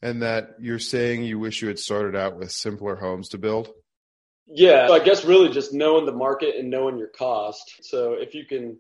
and 0.02 0.22
that 0.22 0.52
you're 0.60 0.80
saying 0.80 1.24
you 1.24 1.40
wish 1.40 1.62
you 1.62 1.68
had 1.68 1.80
started 1.80 2.16
out 2.16 2.38
with 2.38 2.52
simpler 2.52 2.96
homes 2.96 3.30
to 3.30 3.38
build? 3.38 3.70
Yeah, 4.48 4.88
I 4.90 5.00
guess 5.00 5.26
really 5.26 5.50
just 5.50 5.74
knowing 5.74 6.06
the 6.06 6.14
market 6.14 6.56
and 6.56 6.70
knowing 6.70 6.98
your 6.98 7.10
cost. 7.10 7.80
So 7.82 8.14
if 8.14 8.34
you 8.34 8.46
can 8.46 8.78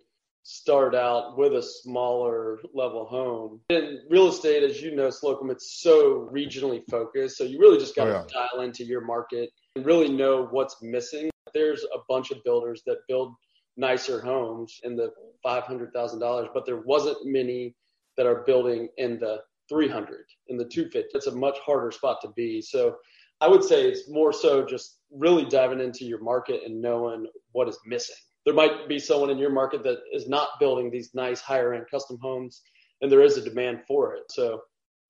start 0.49 0.95
out 0.95 1.37
with 1.37 1.53
a 1.53 1.61
smaller 1.61 2.59
level 2.73 3.05
home. 3.05 3.59
In 3.67 3.99
real 4.09 4.29
estate, 4.29 4.63
as 4.63 4.81
you 4.81 4.95
know, 4.95 5.09
Slocum, 5.09 5.49
it's 5.49 5.81
so 5.81 6.29
regionally 6.31 6.83
focused. 6.89 7.35
So 7.37 7.43
you 7.43 7.59
really 7.59 7.77
just 7.77 7.97
got 7.97 8.05
to 8.05 8.19
oh, 8.19 8.25
yeah. 8.33 8.47
dial 8.53 8.63
into 8.63 8.85
your 8.85 9.01
market 9.01 9.49
and 9.75 9.85
really 9.85 10.07
know 10.07 10.47
what's 10.49 10.81
missing. 10.81 11.29
There's 11.53 11.83
a 11.93 11.97
bunch 12.07 12.31
of 12.31 12.41
builders 12.45 12.81
that 12.85 12.99
build 13.09 13.33
nicer 13.77 14.19
homes 14.19 14.79
in 14.83 14.95
the 14.95 15.11
$500,000, 15.45 16.47
but 16.53 16.65
there 16.65 16.81
wasn't 16.81 17.17
many 17.25 17.75
that 18.17 18.25
are 18.25 18.43
building 18.45 18.89
in 18.97 19.19
the 19.19 19.39
300 19.69 20.25
in 20.47 20.57
the 20.57 20.65
250. 20.65 21.09
It's 21.13 21.27
a 21.27 21.35
much 21.35 21.57
harder 21.65 21.91
spot 21.91 22.17
to 22.21 22.29
be. 22.35 22.61
So 22.61 22.97
I 23.39 23.47
would 23.47 23.63
say 23.63 23.87
it's 23.87 24.09
more 24.09 24.33
so 24.33 24.65
just 24.65 24.99
really 25.11 25.45
diving 25.45 25.79
into 25.79 26.05
your 26.05 26.21
market 26.21 26.61
and 26.65 26.81
knowing 26.81 27.27
what 27.51 27.69
is 27.69 27.77
missing. 27.85 28.15
There 28.45 28.53
might 28.53 28.87
be 28.87 28.97
someone 28.97 29.29
in 29.29 29.37
your 29.37 29.51
market 29.51 29.83
that 29.83 29.99
is 30.11 30.27
not 30.27 30.49
building 30.59 30.89
these 30.89 31.11
nice 31.13 31.41
higher 31.41 31.73
end 31.73 31.85
custom 31.91 32.17
homes 32.21 32.61
and 33.01 33.11
there 33.11 33.21
is 33.21 33.37
a 33.37 33.41
demand 33.41 33.81
for 33.87 34.15
it. 34.15 34.23
So 34.29 34.61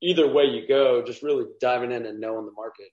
either 0.02 0.32
way 0.32 0.46
you 0.46 0.68
go, 0.68 1.04
just 1.06 1.24
really 1.24 1.46
diving 1.62 1.92
in 1.92 2.06
and 2.06 2.20
knowing 2.20 2.46
the 2.46 2.52
market. 2.52 2.88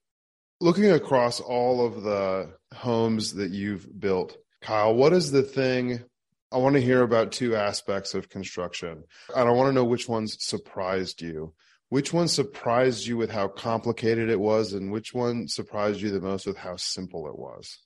Looking 0.61 0.93
across 0.93 1.41
all 1.41 1.85
of 1.85 2.03
the 2.03 2.55
homes 2.73 3.35
that 3.35 3.51
you've 3.51 3.89
built, 3.99 4.37
Kyle, 4.65 4.95
what 4.95 5.13
is 5.13 5.31
the 5.31 5.43
thing? 5.43 6.03
I 6.51 6.57
want 6.57 6.75
to 6.75 6.81
hear 6.81 7.03
about 7.03 7.33
two 7.33 7.55
aspects 7.55 8.15
of 8.15 8.31
construction, 8.31 9.05
and 9.37 9.47
I 9.47 9.53
want 9.53 9.69
to 9.69 9.75
know 9.75 9.85
which 9.85 10.09
ones 10.09 10.43
surprised 10.43 11.21
you. 11.21 11.53
Which 11.91 12.15
one 12.15 12.29
surprised 12.29 13.07
you 13.07 13.19
with 13.19 13.31
how 13.31 13.49
complicated 13.49 14.31
it 14.31 14.41
was, 14.41 14.73
and 14.73 14.91
which 14.91 15.13
one 15.13 15.49
surprised 15.49 16.01
you 16.01 16.11
the 16.11 16.21
most 16.21 16.47
with 16.47 16.57
how 16.57 16.77
simple 16.77 17.29
it 17.29 17.39
was? 17.39 17.79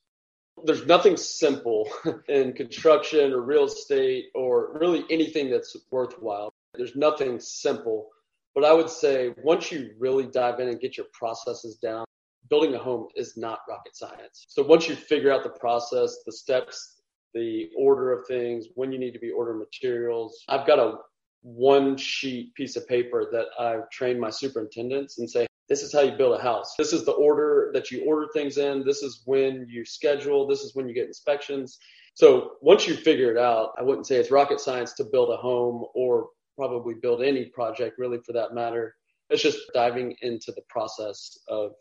There's 0.65 0.87
nothing 0.87 1.17
simple 1.17 1.91
in 2.29 2.53
construction 2.53 3.33
or 3.33 3.41
real 3.41 3.65
estate 3.65 4.27
or 4.37 4.79
really 4.79 5.05
anything 5.11 5.51
that's 5.51 5.77
worthwhile. 5.91 6.55
There's 6.75 6.95
nothing 6.95 7.41
simple. 7.41 8.11
But 8.55 8.65
I 8.65 8.73
would 8.73 8.89
say 8.89 9.35
once 9.43 9.73
you 9.73 9.95
really 9.99 10.29
dive 10.29 10.61
in 10.61 10.69
and 10.69 10.81
get 10.81 10.97
your 10.97 11.07
processes 11.13 11.77
down, 11.77 12.05
building 12.49 12.75
a 12.75 12.79
home 12.79 13.09
is 13.15 13.37
not 13.37 13.61
rocket 13.69 13.97
science. 13.97 14.47
So 14.49 14.63
once 14.63 14.89
you 14.89 14.95
figure 14.95 15.33
out 15.33 15.43
the 15.43 15.51
process, 15.51 16.17
the 16.25 16.33
steps, 16.33 17.01
the 17.35 17.69
order 17.77 18.13
of 18.13 18.27
things, 18.27 18.67
when 18.75 18.93
you 18.93 18.99
need 18.99 19.13
to 19.13 19.19
be 19.19 19.31
ordering 19.31 19.59
materials, 19.59 20.45
I've 20.49 20.67
got 20.67 20.79
a 20.79 20.95
one 21.43 21.97
sheet 21.97 22.55
piece 22.55 22.77
of 22.77 22.87
paper 22.89 23.29
that 23.33 23.47
I've 23.59 23.89
trained 23.91 24.21
my 24.21 24.31
superintendents 24.31 25.19
and 25.19 25.31
say, 25.31 25.47
this 25.69 25.83
is 25.83 25.93
how 25.93 26.01
you 26.01 26.13
build 26.13 26.39
a 26.39 26.43
house. 26.43 26.75
This 26.79 26.93
is 26.93 27.05
the 27.05 27.13
order 27.13 27.71
that 27.75 27.91
you 27.91 28.05
order 28.05 28.27
things 28.33 28.57
in. 28.57 28.85
This 28.85 29.03
is 29.03 29.23
when 29.27 29.67
you 29.69 29.85
schedule. 29.85 30.47
This 30.47 30.63
is 30.63 30.75
when 30.75 30.89
you 30.89 30.95
get 30.95 31.07
inspections. 31.07 31.79
So 32.15 32.53
once 32.63 32.89
you 32.89 32.97
figure 32.97 33.31
it 33.31 33.39
out, 33.39 33.73
I 33.79 33.83
wouldn't 33.83 34.07
say 34.07 34.17
it's 34.17 34.31
rocket 34.31 34.61
science 34.61 34.95
to 34.95 35.05
build 35.05 35.31
a 35.31 35.37
home 35.37 35.85
or 35.95 36.31
probably 36.57 36.95
build 37.01 37.23
any 37.23 37.45
project 37.45 37.99
really 37.99 38.19
for 38.25 38.33
that 38.33 38.55
matter. 38.55 38.95
It's 39.31 39.43
just 39.43 39.59
diving 39.75 40.17
into 40.23 40.53
the 40.53 40.63
process 40.69 41.39
of 41.49 41.73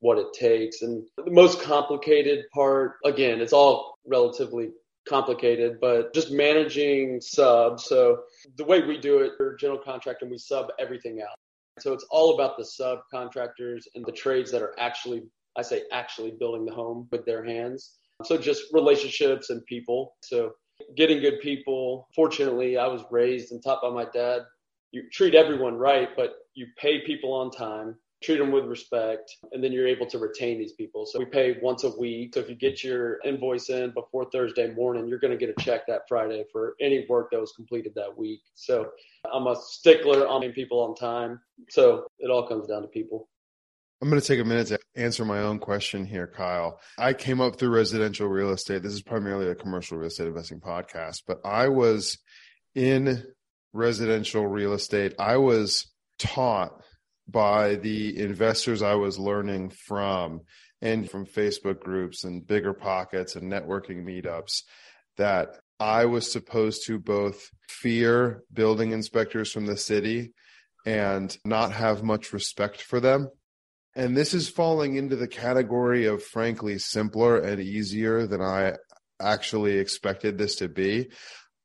what 0.00 0.18
it 0.18 0.32
takes. 0.32 0.82
And 0.82 1.06
the 1.16 1.30
most 1.30 1.62
complicated 1.62 2.44
part, 2.52 2.94
again, 3.04 3.40
it's 3.40 3.52
all 3.52 3.94
relatively 4.06 4.70
complicated, 5.08 5.78
but 5.80 6.12
just 6.14 6.30
managing 6.30 7.20
subs. 7.20 7.84
So 7.84 8.22
the 8.56 8.64
way 8.64 8.82
we 8.82 8.98
do 8.98 9.20
it, 9.20 9.32
we're 9.38 9.56
general 9.56 9.78
contractor 9.78 10.24
and 10.24 10.30
we 10.30 10.38
sub 10.38 10.68
everything 10.78 11.20
out. 11.22 11.36
So 11.80 11.92
it's 11.92 12.06
all 12.10 12.34
about 12.34 12.56
the 12.56 12.64
subcontractors 12.64 13.82
and 13.94 14.04
the 14.04 14.12
trades 14.12 14.50
that 14.52 14.62
are 14.62 14.74
actually, 14.78 15.22
I 15.56 15.62
say 15.62 15.82
actually 15.92 16.32
building 16.38 16.64
the 16.64 16.74
home 16.74 17.08
with 17.10 17.24
their 17.24 17.44
hands. 17.44 17.96
So 18.24 18.36
just 18.36 18.64
relationships 18.72 19.50
and 19.50 19.64
people. 19.66 20.14
So 20.22 20.52
getting 20.96 21.20
good 21.20 21.40
people. 21.40 22.08
Fortunately, 22.14 22.76
I 22.76 22.86
was 22.86 23.02
raised 23.10 23.52
and 23.52 23.62
taught 23.62 23.82
by 23.82 23.90
my 23.90 24.06
dad. 24.12 24.42
You 24.92 25.04
treat 25.12 25.34
everyone 25.34 25.74
right, 25.74 26.08
but 26.16 26.34
you 26.54 26.66
pay 26.78 27.04
people 27.04 27.32
on 27.32 27.50
time 27.50 27.96
treat 28.22 28.38
them 28.38 28.52
with 28.52 28.66
respect, 28.66 29.36
and 29.52 29.64
then 29.64 29.72
you're 29.72 29.88
able 29.88 30.06
to 30.06 30.18
retain 30.18 30.58
these 30.58 30.72
people. 30.72 31.06
So 31.06 31.18
we 31.18 31.24
pay 31.24 31.56
once 31.62 31.84
a 31.84 31.90
week. 31.98 32.34
So 32.34 32.40
if 32.40 32.48
you 32.48 32.54
get 32.54 32.84
your 32.84 33.18
invoice 33.24 33.70
in 33.70 33.92
before 33.92 34.26
Thursday 34.30 34.72
morning, 34.74 35.08
you're 35.08 35.18
going 35.18 35.36
to 35.36 35.38
get 35.38 35.54
a 35.56 35.62
check 35.62 35.86
that 35.86 36.02
Friday 36.08 36.44
for 36.52 36.74
any 36.80 37.06
work 37.08 37.30
that 37.30 37.40
was 37.40 37.52
completed 37.52 37.92
that 37.96 38.16
week. 38.16 38.42
So 38.54 38.90
I'm 39.32 39.46
a 39.46 39.56
stickler 39.56 40.26
on 40.26 40.40
people 40.52 40.80
on 40.80 40.94
time. 40.94 41.40
So 41.70 42.06
it 42.18 42.30
all 42.30 42.46
comes 42.46 42.66
down 42.66 42.82
to 42.82 42.88
people. 42.88 43.28
I'm 44.02 44.08
going 44.08 44.20
to 44.20 44.26
take 44.26 44.40
a 44.40 44.44
minute 44.44 44.68
to 44.68 44.78
answer 44.96 45.26
my 45.26 45.40
own 45.40 45.58
question 45.58 46.06
here, 46.06 46.26
Kyle. 46.26 46.80
I 46.98 47.12
came 47.12 47.40
up 47.40 47.56
through 47.56 47.68
residential 47.68 48.28
real 48.28 48.50
estate. 48.50 48.82
This 48.82 48.94
is 48.94 49.02
primarily 49.02 49.48
a 49.48 49.54
commercial 49.54 49.98
real 49.98 50.08
estate 50.08 50.26
investing 50.26 50.60
podcast, 50.60 51.22
but 51.26 51.40
I 51.44 51.68
was 51.68 52.16
in 52.74 53.22
residential 53.74 54.46
real 54.46 54.72
estate. 54.72 55.14
I 55.18 55.36
was 55.36 55.86
taught 56.18 56.82
by 57.30 57.76
the 57.76 58.18
investors 58.18 58.82
I 58.82 58.94
was 58.94 59.18
learning 59.18 59.70
from 59.70 60.42
and 60.82 61.10
from 61.10 61.26
Facebook 61.26 61.80
groups 61.80 62.24
and 62.24 62.46
BiggerPockets 62.46 63.36
and 63.36 63.50
networking 63.50 64.04
meetups 64.04 64.62
that 65.16 65.60
I 65.78 66.06
was 66.06 66.30
supposed 66.30 66.86
to 66.86 66.98
both 66.98 67.50
fear 67.68 68.42
building 68.52 68.92
inspectors 68.92 69.52
from 69.52 69.66
the 69.66 69.76
city 69.76 70.32
and 70.86 71.36
not 71.44 71.72
have 71.72 72.02
much 72.02 72.32
respect 72.32 72.82
for 72.82 73.00
them. 73.00 73.28
And 73.94 74.16
this 74.16 74.34
is 74.34 74.48
falling 74.48 74.96
into 74.96 75.16
the 75.16 75.28
category 75.28 76.06
of 76.06 76.22
frankly 76.22 76.78
simpler 76.78 77.38
and 77.38 77.60
easier 77.60 78.26
than 78.26 78.40
I 78.40 78.74
actually 79.20 79.78
expected 79.78 80.38
this 80.38 80.56
to 80.56 80.68
be. 80.68 81.10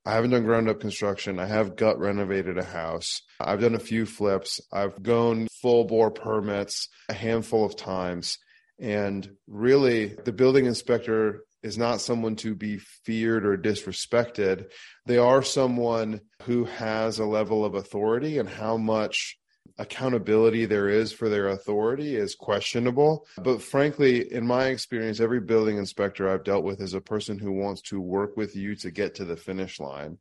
I 0.06 0.13
haven't 0.13 0.32
done 0.32 0.44
ground 0.44 0.70
up 0.70 0.80
construction. 0.80 1.39
I 1.39 1.48
have 1.48 1.76
gut 1.76 2.00
renovated 2.00 2.58
a 2.58 2.63
house. 2.63 3.22
I've 3.39 3.62
done 3.62 3.74
a 3.74 3.80
few 3.80 4.06
flips. 4.06 4.62
I've 4.72 5.02
gone 5.02 5.48
full 5.62 5.86
bore 5.86 6.12
permits 6.12 6.89
a 7.10 7.13
handful 7.13 7.65
of 7.65 7.76
times. 7.76 8.38
And 8.80 9.28
really, 9.48 10.08
the 10.08 10.34
building 10.34 10.65
inspector 10.65 11.46
is 11.63 11.78
not 11.78 12.02
someone 12.02 12.36
to 12.36 12.54
be 12.54 12.78
feared 12.78 13.46
or 13.46 13.58
disrespected. 13.58 14.68
They 15.08 15.18
are 15.18 15.41
someone 15.41 16.22
who 16.44 16.65
has 16.65 17.18
a 17.18 17.26
level 17.26 17.65
of 17.65 17.74
authority, 17.74 18.38
and 18.38 18.48
how 18.48 18.78
much 18.78 19.38
accountability 19.77 20.65
there 20.65 20.89
is 20.89 21.11
for 21.11 21.29
their 21.29 21.47
authority 21.49 22.15
is 22.15 22.35
questionable. 22.35 23.27
But 23.38 23.61
frankly, 23.61 24.31
in 24.31 24.45
my 24.47 24.67
experience, 24.67 25.19
every 25.19 25.41
building 25.41 25.77
inspector 25.77 26.29
I've 26.29 26.43
dealt 26.43 26.63
with 26.63 26.81
is 26.81 26.93
a 26.93 27.01
person 27.01 27.39
who 27.39 27.51
wants 27.51 27.81
to 27.83 27.99
work 27.99 28.38
with 28.38 28.55
you 28.55 28.75
to 28.77 28.91
get 28.91 29.15
to 29.15 29.25
the 29.25 29.35
finish 29.35 29.79
line. 29.79 30.17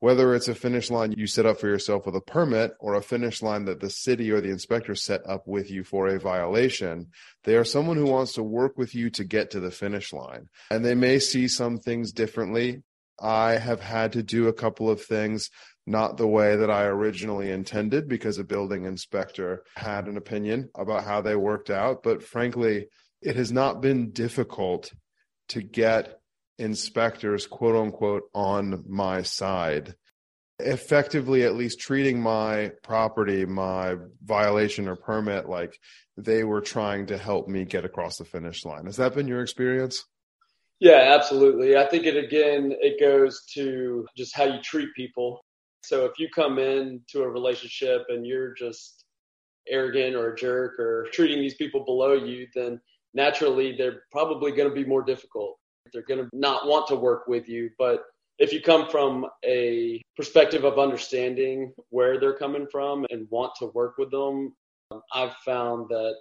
Whether 0.00 0.34
it's 0.34 0.48
a 0.48 0.54
finish 0.54 0.90
line 0.90 1.12
you 1.16 1.26
set 1.26 1.46
up 1.46 1.58
for 1.58 1.66
yourself 1.66 2.04
with 2.04 2.14
a 2.14 2.20
permit 2.20 2.74
or 2.78 2.94
a 2.94 3.02
finish 3.02 3.40
line 3.40 3.64
that 3.66 3.80
the 3.80 3.88
city 3.88 4.30
or 4.30 4.40
the 4.40 4.50
inspector 4.50 4.94
set 4.94 5.22
up 5.26 5.46
with 5.46 5.70
you 5.70 5.82
for 5.82 6.08
a 6.08 6.20
violation, 6.20 7.06
they 7.44 7.56
are 7.56 7.64
someone 7.64 7.96
who 7.96 8.04
wants 8.06 8.34
to 8.34 8.42
work 8.42 8.76
with 8.76 8.94
you 8.94 9.08
to 9.10 9.24
get 9.24 9.50
to 9.52 9.60
the 9.60 9.70
finish 9.70 10.12
line. 10.12 10.48
And 10.70 10.84
they 10.84 10.94
may 10.94 11.20
see 11.20 11.48
some 11.48 11.78
things 11.78 12.12
differently. 12.12 12.82
I 13.18 13.52
have 13.52 13.80
had 13.80 14.12
to 14.12 14.22
do 14.22 14.48
a 14.48 14.52
couple 14.52 14.90
of 14.90 15.00
things 15.00 15.48
not 15.86 16.16
the 16.16 16.26
way 16.26 16.56
that 16.56 16.70
I 16.70 16.84
originally 16.84 17.50
intended 17.50 18.08
because 18.08 18.38
a 18.38 18.44
building 18.44 18.84
inspector 18.84 19.64
had 19.76 20.06
an 20.06 20.16
opinion 20.16 20.70
about 20.74 21.04
how 21.04 21.20
they 21.20 21.36
worked 21.36 21.70
out. 21.70 22.02
But 22.02 22.22
frankly, 22.22 22.86
it 23.20 23.36
has 23.36 23.52
not 23.52 23.82
been 23.82 24.10
difficult 24.10 24.92
to 25.48 25.62
get 25.62 26.20
inspectors, 26.58 27.46
quote 27.46 27.76
unquote, 27.76 28.24
on 28.34 28.84
my 28.88 29.22
side. 29.22 29.94
Effectively, 30.58 31.42
at 31.42 31.56
least 31.56 31.80
treating 31.80 32.20
my 32.20 32.70
property, 32.82 33.44
my 33.44 33.96
violation 34.22 34.88
or 34.88 34.96
permit, 34.96 35.48
like 35.48 35.76
they 36.16 36.44
were 36.44 36.60
trying 36.60 37.06
to 37.06 37.18
help 37.18 37.48
me 37.48 37.64
get 37.64 37.84
across 37.84 38.18
the 38.18 38.24
finish 38.24 38.64
line. 38.64 38.86
Has 38.86 38.96
that 38.96 39.14
been 39.14 39.26
your 39.26 39.42
experience? 39.42 40.04
Yeah, 40.80 41.14
absolutely. 41.18 41.76
I 41.76 41.86
think 41.86 42.04
it 42.04 42.16
again, 42.16 42.72
it 42.80 43.00
goes 43.00 43.44
to 43.54 44.06
just 44.16 44.34
how 44.36 44.44
you 44.44 44.60
treat 44.62 44.88
people. 44.94 45.43
So 45.84 46.04
if 46.04 46.18
you 46.18 46.28
come 46.34 46.58
in 46.58 47.02
to 47.08 47.22
a 47.22 47.28
relationship 47.28 48.06
and 48.08 48.26
you're 48.26 48.54
just 48.54 49.04
arrogant 49.68 50.14
or 50.16 50.32
a 50.32 50.36
jerk 50.36 50.78
or 50.78 51.06
treating 51.12 51.40
these 51.40 51.54
people 51.54 51.84
below 51.84 52.14
you, 52.14 52.46
then 52.54 52.80
naturally 53.12 53.76
they're 53.76 54.02
probably 54.10 54.52
going 54.52 54.68
to 54.68 54.74
be 54.74 54.84
more 54.84 55.02
difficult. 55.02 55.56
They're 55.92 56.02
going 56.02 56.24
to 56.24 56.28
not 56.32 56.66
want 56.66 56.86
to 56.88 56.96
work 56.96 57.26
with 57.28 57.48
you. 57.48 57.70
But 57.78 58.04
if 58.38 58.52
you 58.52 58.60
come 58.60 58.88
from 58.88 59.26
a 59.44 60.02
perspective 60.16 60.64
of 60.64 60.78
understanding 60.78 61.72
where 61.90 62.18
they're 62.18 62.36
coming 62.36 62.66
from 62.70 63.06
and 63.10 63.28
want 63.30 63.52
to 63.58 63.66
work 63.66 63.96
with 63.98 64.10
them, 64.10 64.54
um, 64.90 65.02
I've 65.12 65.34
found 65.44 65.88
that 65.90 66.16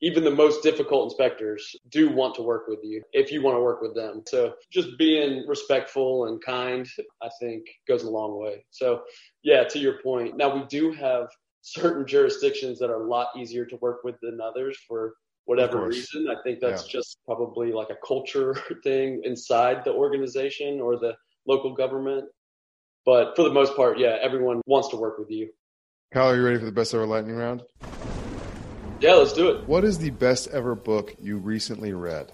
even 0.00 0.22
the 0.22 0.30
most 0.30 0.62
difficult 0.62 1.10
inspectors 1.10 1.74
do 1.90 2.10
want 2.10 2.34
to 2.36 2.42
work 2.42 2.68
with 2.68 2.78
you 2.82 3.02
if 3.12 3.32
you 3.32 3.42
want 3.42 3.56
to 3.56 3.60
work 3.60 3.82
with 3.82 3.94
them. 3.94 4.22
So 4.26 4.54
just 4.72 4.96
being 4.98 5.44
respectful 5.48 6.26
and 6.26 6.42
kind, 6.42 6.86
I 7.22 7.28
think 7.40 7.64
goes 7.88 8.04
a 8.04 8.10
long 8.10 8.40
way. 8.40 8.64
So 8.70 9.02
yeah, 9.42 9.64
to 9.64 9.78
your 9.78 10.00
point. 10.02 10.36
Now 10.36 10.54
we 10.54 10.64
do 10.66 10.92
have 10.92 11.28
certain 11.62 12.06
jurisdictions 12.06 12.78
that 12.78 12.90
are 12.90 13.02
a 13.02 13.08
lot 13.08 13.28
easier 13.36 13.64
to 13.66 13.76
work 13.76 14.04
with 14.04 14.14
than 14.22 14.40
others 14.40 14.78
for 14.86 15.14
whatever 15.46 15.86
reason. 15.86 16.28
I 16.28 16.40
think 16.42 16.60
that's 16.60 16.84
yeah. 16.84 17.00
just 17.00 17.18
probably 17.24 17.72
like 17.72 17.90
a 17.90 18.06
culture 18.06 18.54
thing 18.84 19.22
inside 19.24 19.82
the 19.84 19.92
organization 19.92 20.80
or 20.80 20.96
the 20.96 21.14
local 21.46 21.74
government. 21.74 22.26
But 23.04 23.34
for 23.34 23.42
the 23.42 23.52
most 23.52 23.74
part, 23.74 23.98
yeah, 23.98 24.16
everyone 24.20 24.60
wants 24.66 24.88
to 24.88 24.96
work 24.96 25.18
with 25.18 25.30
you. 25.30 25.48
Kyle, 26.12 26.30
are 26.30 26.36
you 26.36 26.44
ready 26.44 26.58
for 26.58 26.66
the 26.66 26.72
best 26.72 26.94
ever 26.94 27.06
lightning 27.06 27.36
round? 27.36 27.62
Yeah, 29.00 29.14
let's 29.14 29.32
do 29.32 29.50
it. 29.50 29.68
What 29.68 29.84
is 29.84 29.98
the 29.98 30.10
best 30.10 30.48
ever 30.48 30.74
book 30.74 31.14
you 31.20 31.38
recently 31.38 31.92
read? 31.92 32.32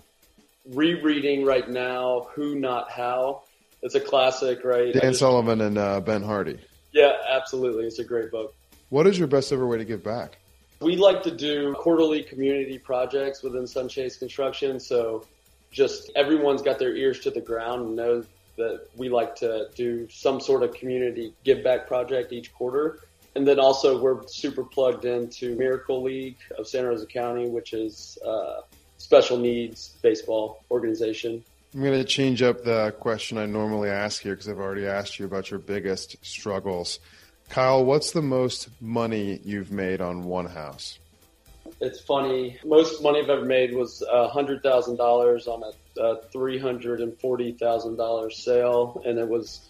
Rereading 0.73 1.45
right 1.45 1.69
now, 1.69 2.29
Who 2.35 2.55
Not 2.55 2.91
How. 2.91 3.43
It's 3.83 3.95
a 3.95 4.01
classic, 4.01 4.65
right? 4.65 4.95
Dan 4.95 5.03
just, 5.03 5.19
Sullivan 5.19 5.61
and 5.61 5.77
uh, 5.77 6.01
Ben 6.01 6.23
Hardy. 6.23 6.59
Yeah, 6.93 7.13
absolutely. 7.29 7.85
It's 7.85 7.99
a 7.99 8.05
great 8.05 8.31
book. 8.31 8.55
What 8.89 9.07
is 9.07 9.19
your 9.19 9.29
best 9.29 9.53
ever 9.53 9.67
way 9.67 9.77
to 9.77 9.85
give 9.85 10.03
back? 10.03 10.39
We 10.81 10.97
like 10.97 11.23
to 11.25 11.31
do 11.31 11.75
quarterly 11.75 12.23
community 12.23 12.79
projects 12.79 13.43
within 13.43 13.65
Sunchase 13.65 14.19
Construction. 14.19 14.81
So 14.81 15.27
just 15.71 16.11
everyone's 16.17 16.63
got 16.63 16.79
their 16.79 16.97
ears 16.97 17.21
to 17.21 17.31
the 17.31 17.41
ground 17.43 17.89
and 17.89 17.97
knows 17.97 18.27
that 18.57 18.87
we 18.97 19.11
like 19.11 19.35
to 19.37 19.69
do 19.75 20.09
some 20.09 20.41
sort 20.41 20.63
of 20.63 20.73
community 20.73 21.35
give 21.45 21.63
back 21.63 21.87
project 21.87 22.33
each 22.33 22.55
quarter. 22.55 23.01
And 23.37 23.47
then 23.47 23.59
also 23.59 24.01
we're 24.01 24.27
super 24.29 24.63
plugged 24.63 25.05
into 25.05 25.57
Miracle 25.57 26.03
League 26.03 26.39
of 26.57 26.69
Santa 26.69 26.89
Rosa 26.89 27.07
County, 27.07 27.49
which 27.49 27.73
is 27.73 28.17
a 28.25 28.61
special 28.99 29.39
needs 29.39 29.97
baseball 30.03 30.63
organization. 30.71 31.43
I'm 31.75 31.83
going 31.83 31.99
to 31.99 32.05
change 32.05 32.43
up 32.43 32.63
the 32.63 32.95
question 33.01 33.37
I 33.37 33.47
normally 33.47 33.91
ask 33.91 34.23
here 34.23 34.35
because 34.35 34.49
I've 34.49 34.61
already 34.61 34.87
asked 34.87 35.19
you 35.19 35.27
about 35.27 35.51
your 35.51 35.59
biggest 35.59 36.25
struggles. 36.25 37.01
Kyle, 37.49 37.85
what's 37.85 38.13
the 38.13 38.23
most 38.23 38.69
money 38.81 39.41
you've 39.45 39.73
made 39.73 40.01
on 40.01 40.23
one 40.23 40.47
house? 40.47 41.01
It's 41.81 42.01
funny. 42.01 42.61
Most 42.65 43.03
money 43.03 43.19
I've 43.21 43.31
ever 43.31 43.45
made 43.45 43.75
was 43.75 44.05
$100,000 44.09 45.49
on 45.49 45.65
a, 45.65 45.73
a 46.01 46.21
$340,000 46.33 48.33
sale, 48.33 49.03
and 49.05 49.19
it 49.19 49.29
was 49.29 49.69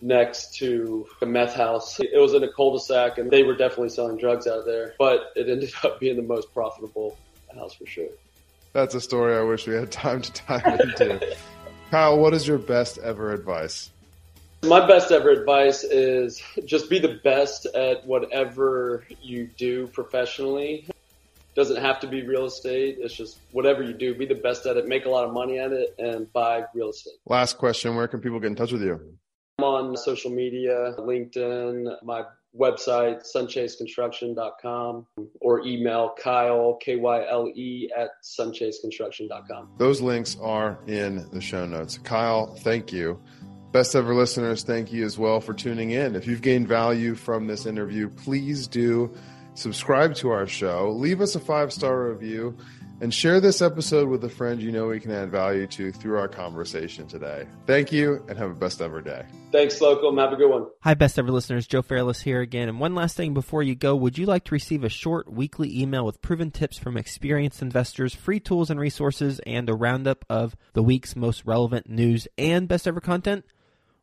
next 0.00 0.54
to 0.56 1.06
a 1.22 1.26
meth 1.26 1.54
house. 1.54 1.98
It 2.00 2.18
was 2.18 2.34
in 2.34 2.42
a 2.44 2.52
cul-de-sac 2.52 3.18
and 3.18 3.30
they 3.30 3.42
were 3.42 3.56
definitely 3.56 3.88
selling 3.88 4.16
drugs 4.16 4.46
out 4.46 4.64
there, 4.64 4.94
but 4.98 5.32
it 5.36 5.48
ended 5.48 5.72
up 5.84 6.00
being 6.00 6.16
the 6.16 6.22
most 6.22 6.52
profitable 6.52 7.18
house 7.54 7.74
for 7.74 7.86
sure. 7.86 8.08
That's 8.72 8.94
a 8.94 9.00
story 9.00 9.36
I 9.36 9.42
wish 9.42 9.66
we 9.66 9.74
had 9.74 9.90
time 9.90 10.22
to 10.22 10.42
dive 10.46 10.80
into. 10.80 11.36
Kyle, 11.90 12.18
what 12.18 12.34
is 12.34 12.46
your 12.46 12.58
best 12.58 12.98
ever 12.98 13.32
advice? 13.32 13.90
My 14.64 14.86
best 14.86 15.12
ever 15.12 15.30
advice 15.30 15.84
is 15.84 16.42
just 16.64 16.90
be 16.90 16.98
the 16.98 17.20
best 17.24 17.66
at 17.66 18.04
whatever 18.06 19.04
you 19.22 19.48
do 19.56 19.86
professionally. 19.86 20.86
Doesn't 21.54 21.80
have 21.80 22.00
to 22.00 22.06
be 22.06 22.26
real 22.26 22.44
estate. 22.44 22.98
It's 23.00 23.14
just 23.14 23.38
whatever 23.52 23.82
you 23.82 23.94
do, 23.94 24.14
be 24.14 24.26
the 24.26 24.34
best 24.34 24.66
at 24.66 24.76
it, 24.76 24.86
make 24.86 25.06
a 25.06 25.08
lot 25.08 25.24
of 25.24 25.32
money 25.32 25.58
at 25.58 25.72
it, 25.72 25.94
and 25.98 26.30
buy 26.32 26.64
real 26.74 26.90
estate. 26.90 27.14
Last 27.26 27.56
question 27.56 27.96
Where 27.96 28.08
can 28.08 28.20
people 28.20 28.38
get 28.40 28.48
in 28.48 28.56
touch 28.56 28.72
with 28.72 28.82
you? 28.82 29.18
I'm 29.60 29.64
on 29.64 29.96
social 29.96 30.30
media, 30.30 30.94
LinkedIn, 30.98 32.04
my 32.04 32.22
website, 32.56 33.26
sunchaseconstruction.com, 33.34 35.06
or 35.40 35.66
email 35.66 36.14
Kyle, 36.22 36.76
K 36.76 36.94
Y 36.94 37.26
L 37.28 37.50
E, 37.52 37.90
at 37.96 38.10
sunchaseconstruction.com. 38.22 39.70
Those 39.76 40.00
links 40.00 40.36
are 40.40 40.78
in 40.86 41.28
the 41.32 41.40
show 41.40 41.66
notes. 41.66 41.98
Kyle, 41.98 42.54
thank 42.54 42.92
you. 42.92 43.20
Best 43.72 43.96
ever 43.96 44.14
listeners, 44.14 44.62
thank 44.62 44.92
you 44.92 45.04
as 45.04 45.18
well 45.18 45.40
for 45.40 45.54
tuning 45.54 45.90
in. 45.90 46.14
If 46.14 46.28
you've 46.28 46.40
gained 46.40 46.68
value 46.68 47.16
from 47.16 47.48
this 47.48 47.66
interview, 47.66 48.10
please 48.10 48.68
do 48.68 49.12
subscribe 49.54 50.14
to 50.14 50.30
our 50.30 50.46
show, 50.46 50.90
leave 50.90 51.20
us 51.20 51.34
a 51.34 51.40
five 51.40 51.72
star 51.72 52.10
review 52.10 52.56
and 53.00 53.14
share 53.14 53.40
this 53.40 53.62
episode 53.62 54.08
with 54.08 54.24
a 54.24 54.28
friend 54.28 54.60
you 54.60 54.72
know 54.72 54.88
we 54.88 54.98
can 54.98 55.12
add 55.12 55.30
value 55.30 55.66
to 55.68 55.92
through 55.92 56.18
our 56.18 56.28
conversation 56.28 57.06
today. 57.06 57.46
Thank 57.66 57.92
you 57.92 58.24
and 58.28 58.36
have 58.36 58.50
a 58.50 58.54
best 58.54 58.80
ever 58.80 59.00
day. 59.00 59.24
Thanks, 59.52 59.76
Slocum. 59.76 60.16
Have 60.18 60.32
a 60.32 60.36
good 60.36 60.50
one. 60.50 60.66
Hi, 60.80 60.94
best 60.94 61.18
ever 61.18 61.30
listeners. 61.30 61.66
Joe 61.66 61.82
Fairless 61.82 62.20
here 62.20 62.40
again. 62.40 62.68
And 62.68 62.80
one 62.80 62.94
last 62.94 63.16
thing 63.16 63.34
before 63.34 63.62
you 63.62 63.74
go, 63.74 63.94
would 63.94 64.18
you 64.18 64.26
like 64.26 64.44
to 64.44 64.54
receive 64.54 64.82
a 64.82 64.88
short 64.88 65.32
weekly 65.32 65.80
email 65.80 66.04
with 66.04 66.20
proven 66.20 66.50
tips 66.50 66.78
from 66.78 66.96
experienced 66.96 67.62
investors, 67.62 68.14
free 68.14 68.40
tools 68.40 68.70
and 68.70 68.80
resources, 68.80 69.40
and 69.46 69.70
a 69.70 69.74
roundup 69.74 70.24
of 70.28 70.56
the 70.72 70.82
week's 70.82 71.14
most 71.14 71.44
relevant 71.44 71.88
news 71.88 72.26
and 72.36 72.68
best 72.68 72.88
ever 72.88 73.00
content? 73.00 73.44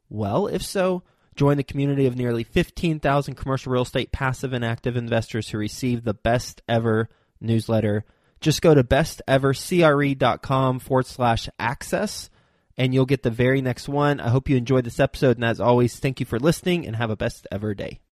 Well, 0.10 0.48
if 0.48 0.64
so, 0.64 1.04
join 1.36 1.58
the 1.58 1.64
community 1.64 2.06
of 2.06 2.16
nearly 2.16 2.44
15,000 2.44 3.36
commercial 3.36 3.74
real 3.74 3.84
estate 3.84 4.12
passive 4.12 4.54
and 4.54 4.64
active 4.64 4.96
investors 4.96 5.50
who 5.50 5.58
receive 5.58 6.04
the 6.04 6.14
best 6.14 6.62
ever 6.70 7.10
newsletter 7.42 8.06
just 8.42 8.62
go 8.62 8.74
to 8.74 8.84
bestevercre.com 8.84 10.80
forward 10.80 11.06
slash 11.06 11.50
access 11.60 12.30
and 12.78 12.94
you'll 12.94 13.06
get 13.06 13.24
the 13.24 13.32
very 13.32 13.62
next 13.62 13.88
one. 13.88 14.20
I 14.20 14.30
hope 14.30 14.50
you 14.50 14.58
enjoyed 14.58 14.86
this 14.86 15.00
episode. 15.00 15.38
And 15.38 15.46
as 15.46 15.60
always, 15.60 15.98
thank 16.00 16.20
you 16.20 16.26
for 16.26 16.40
listening 16.40 16.86
and 16.86 16.96
have 16.96 17.10
a 17.10 17.16
best 17.16 17.48
ever 17.52 17.74
day. 17.74 18.00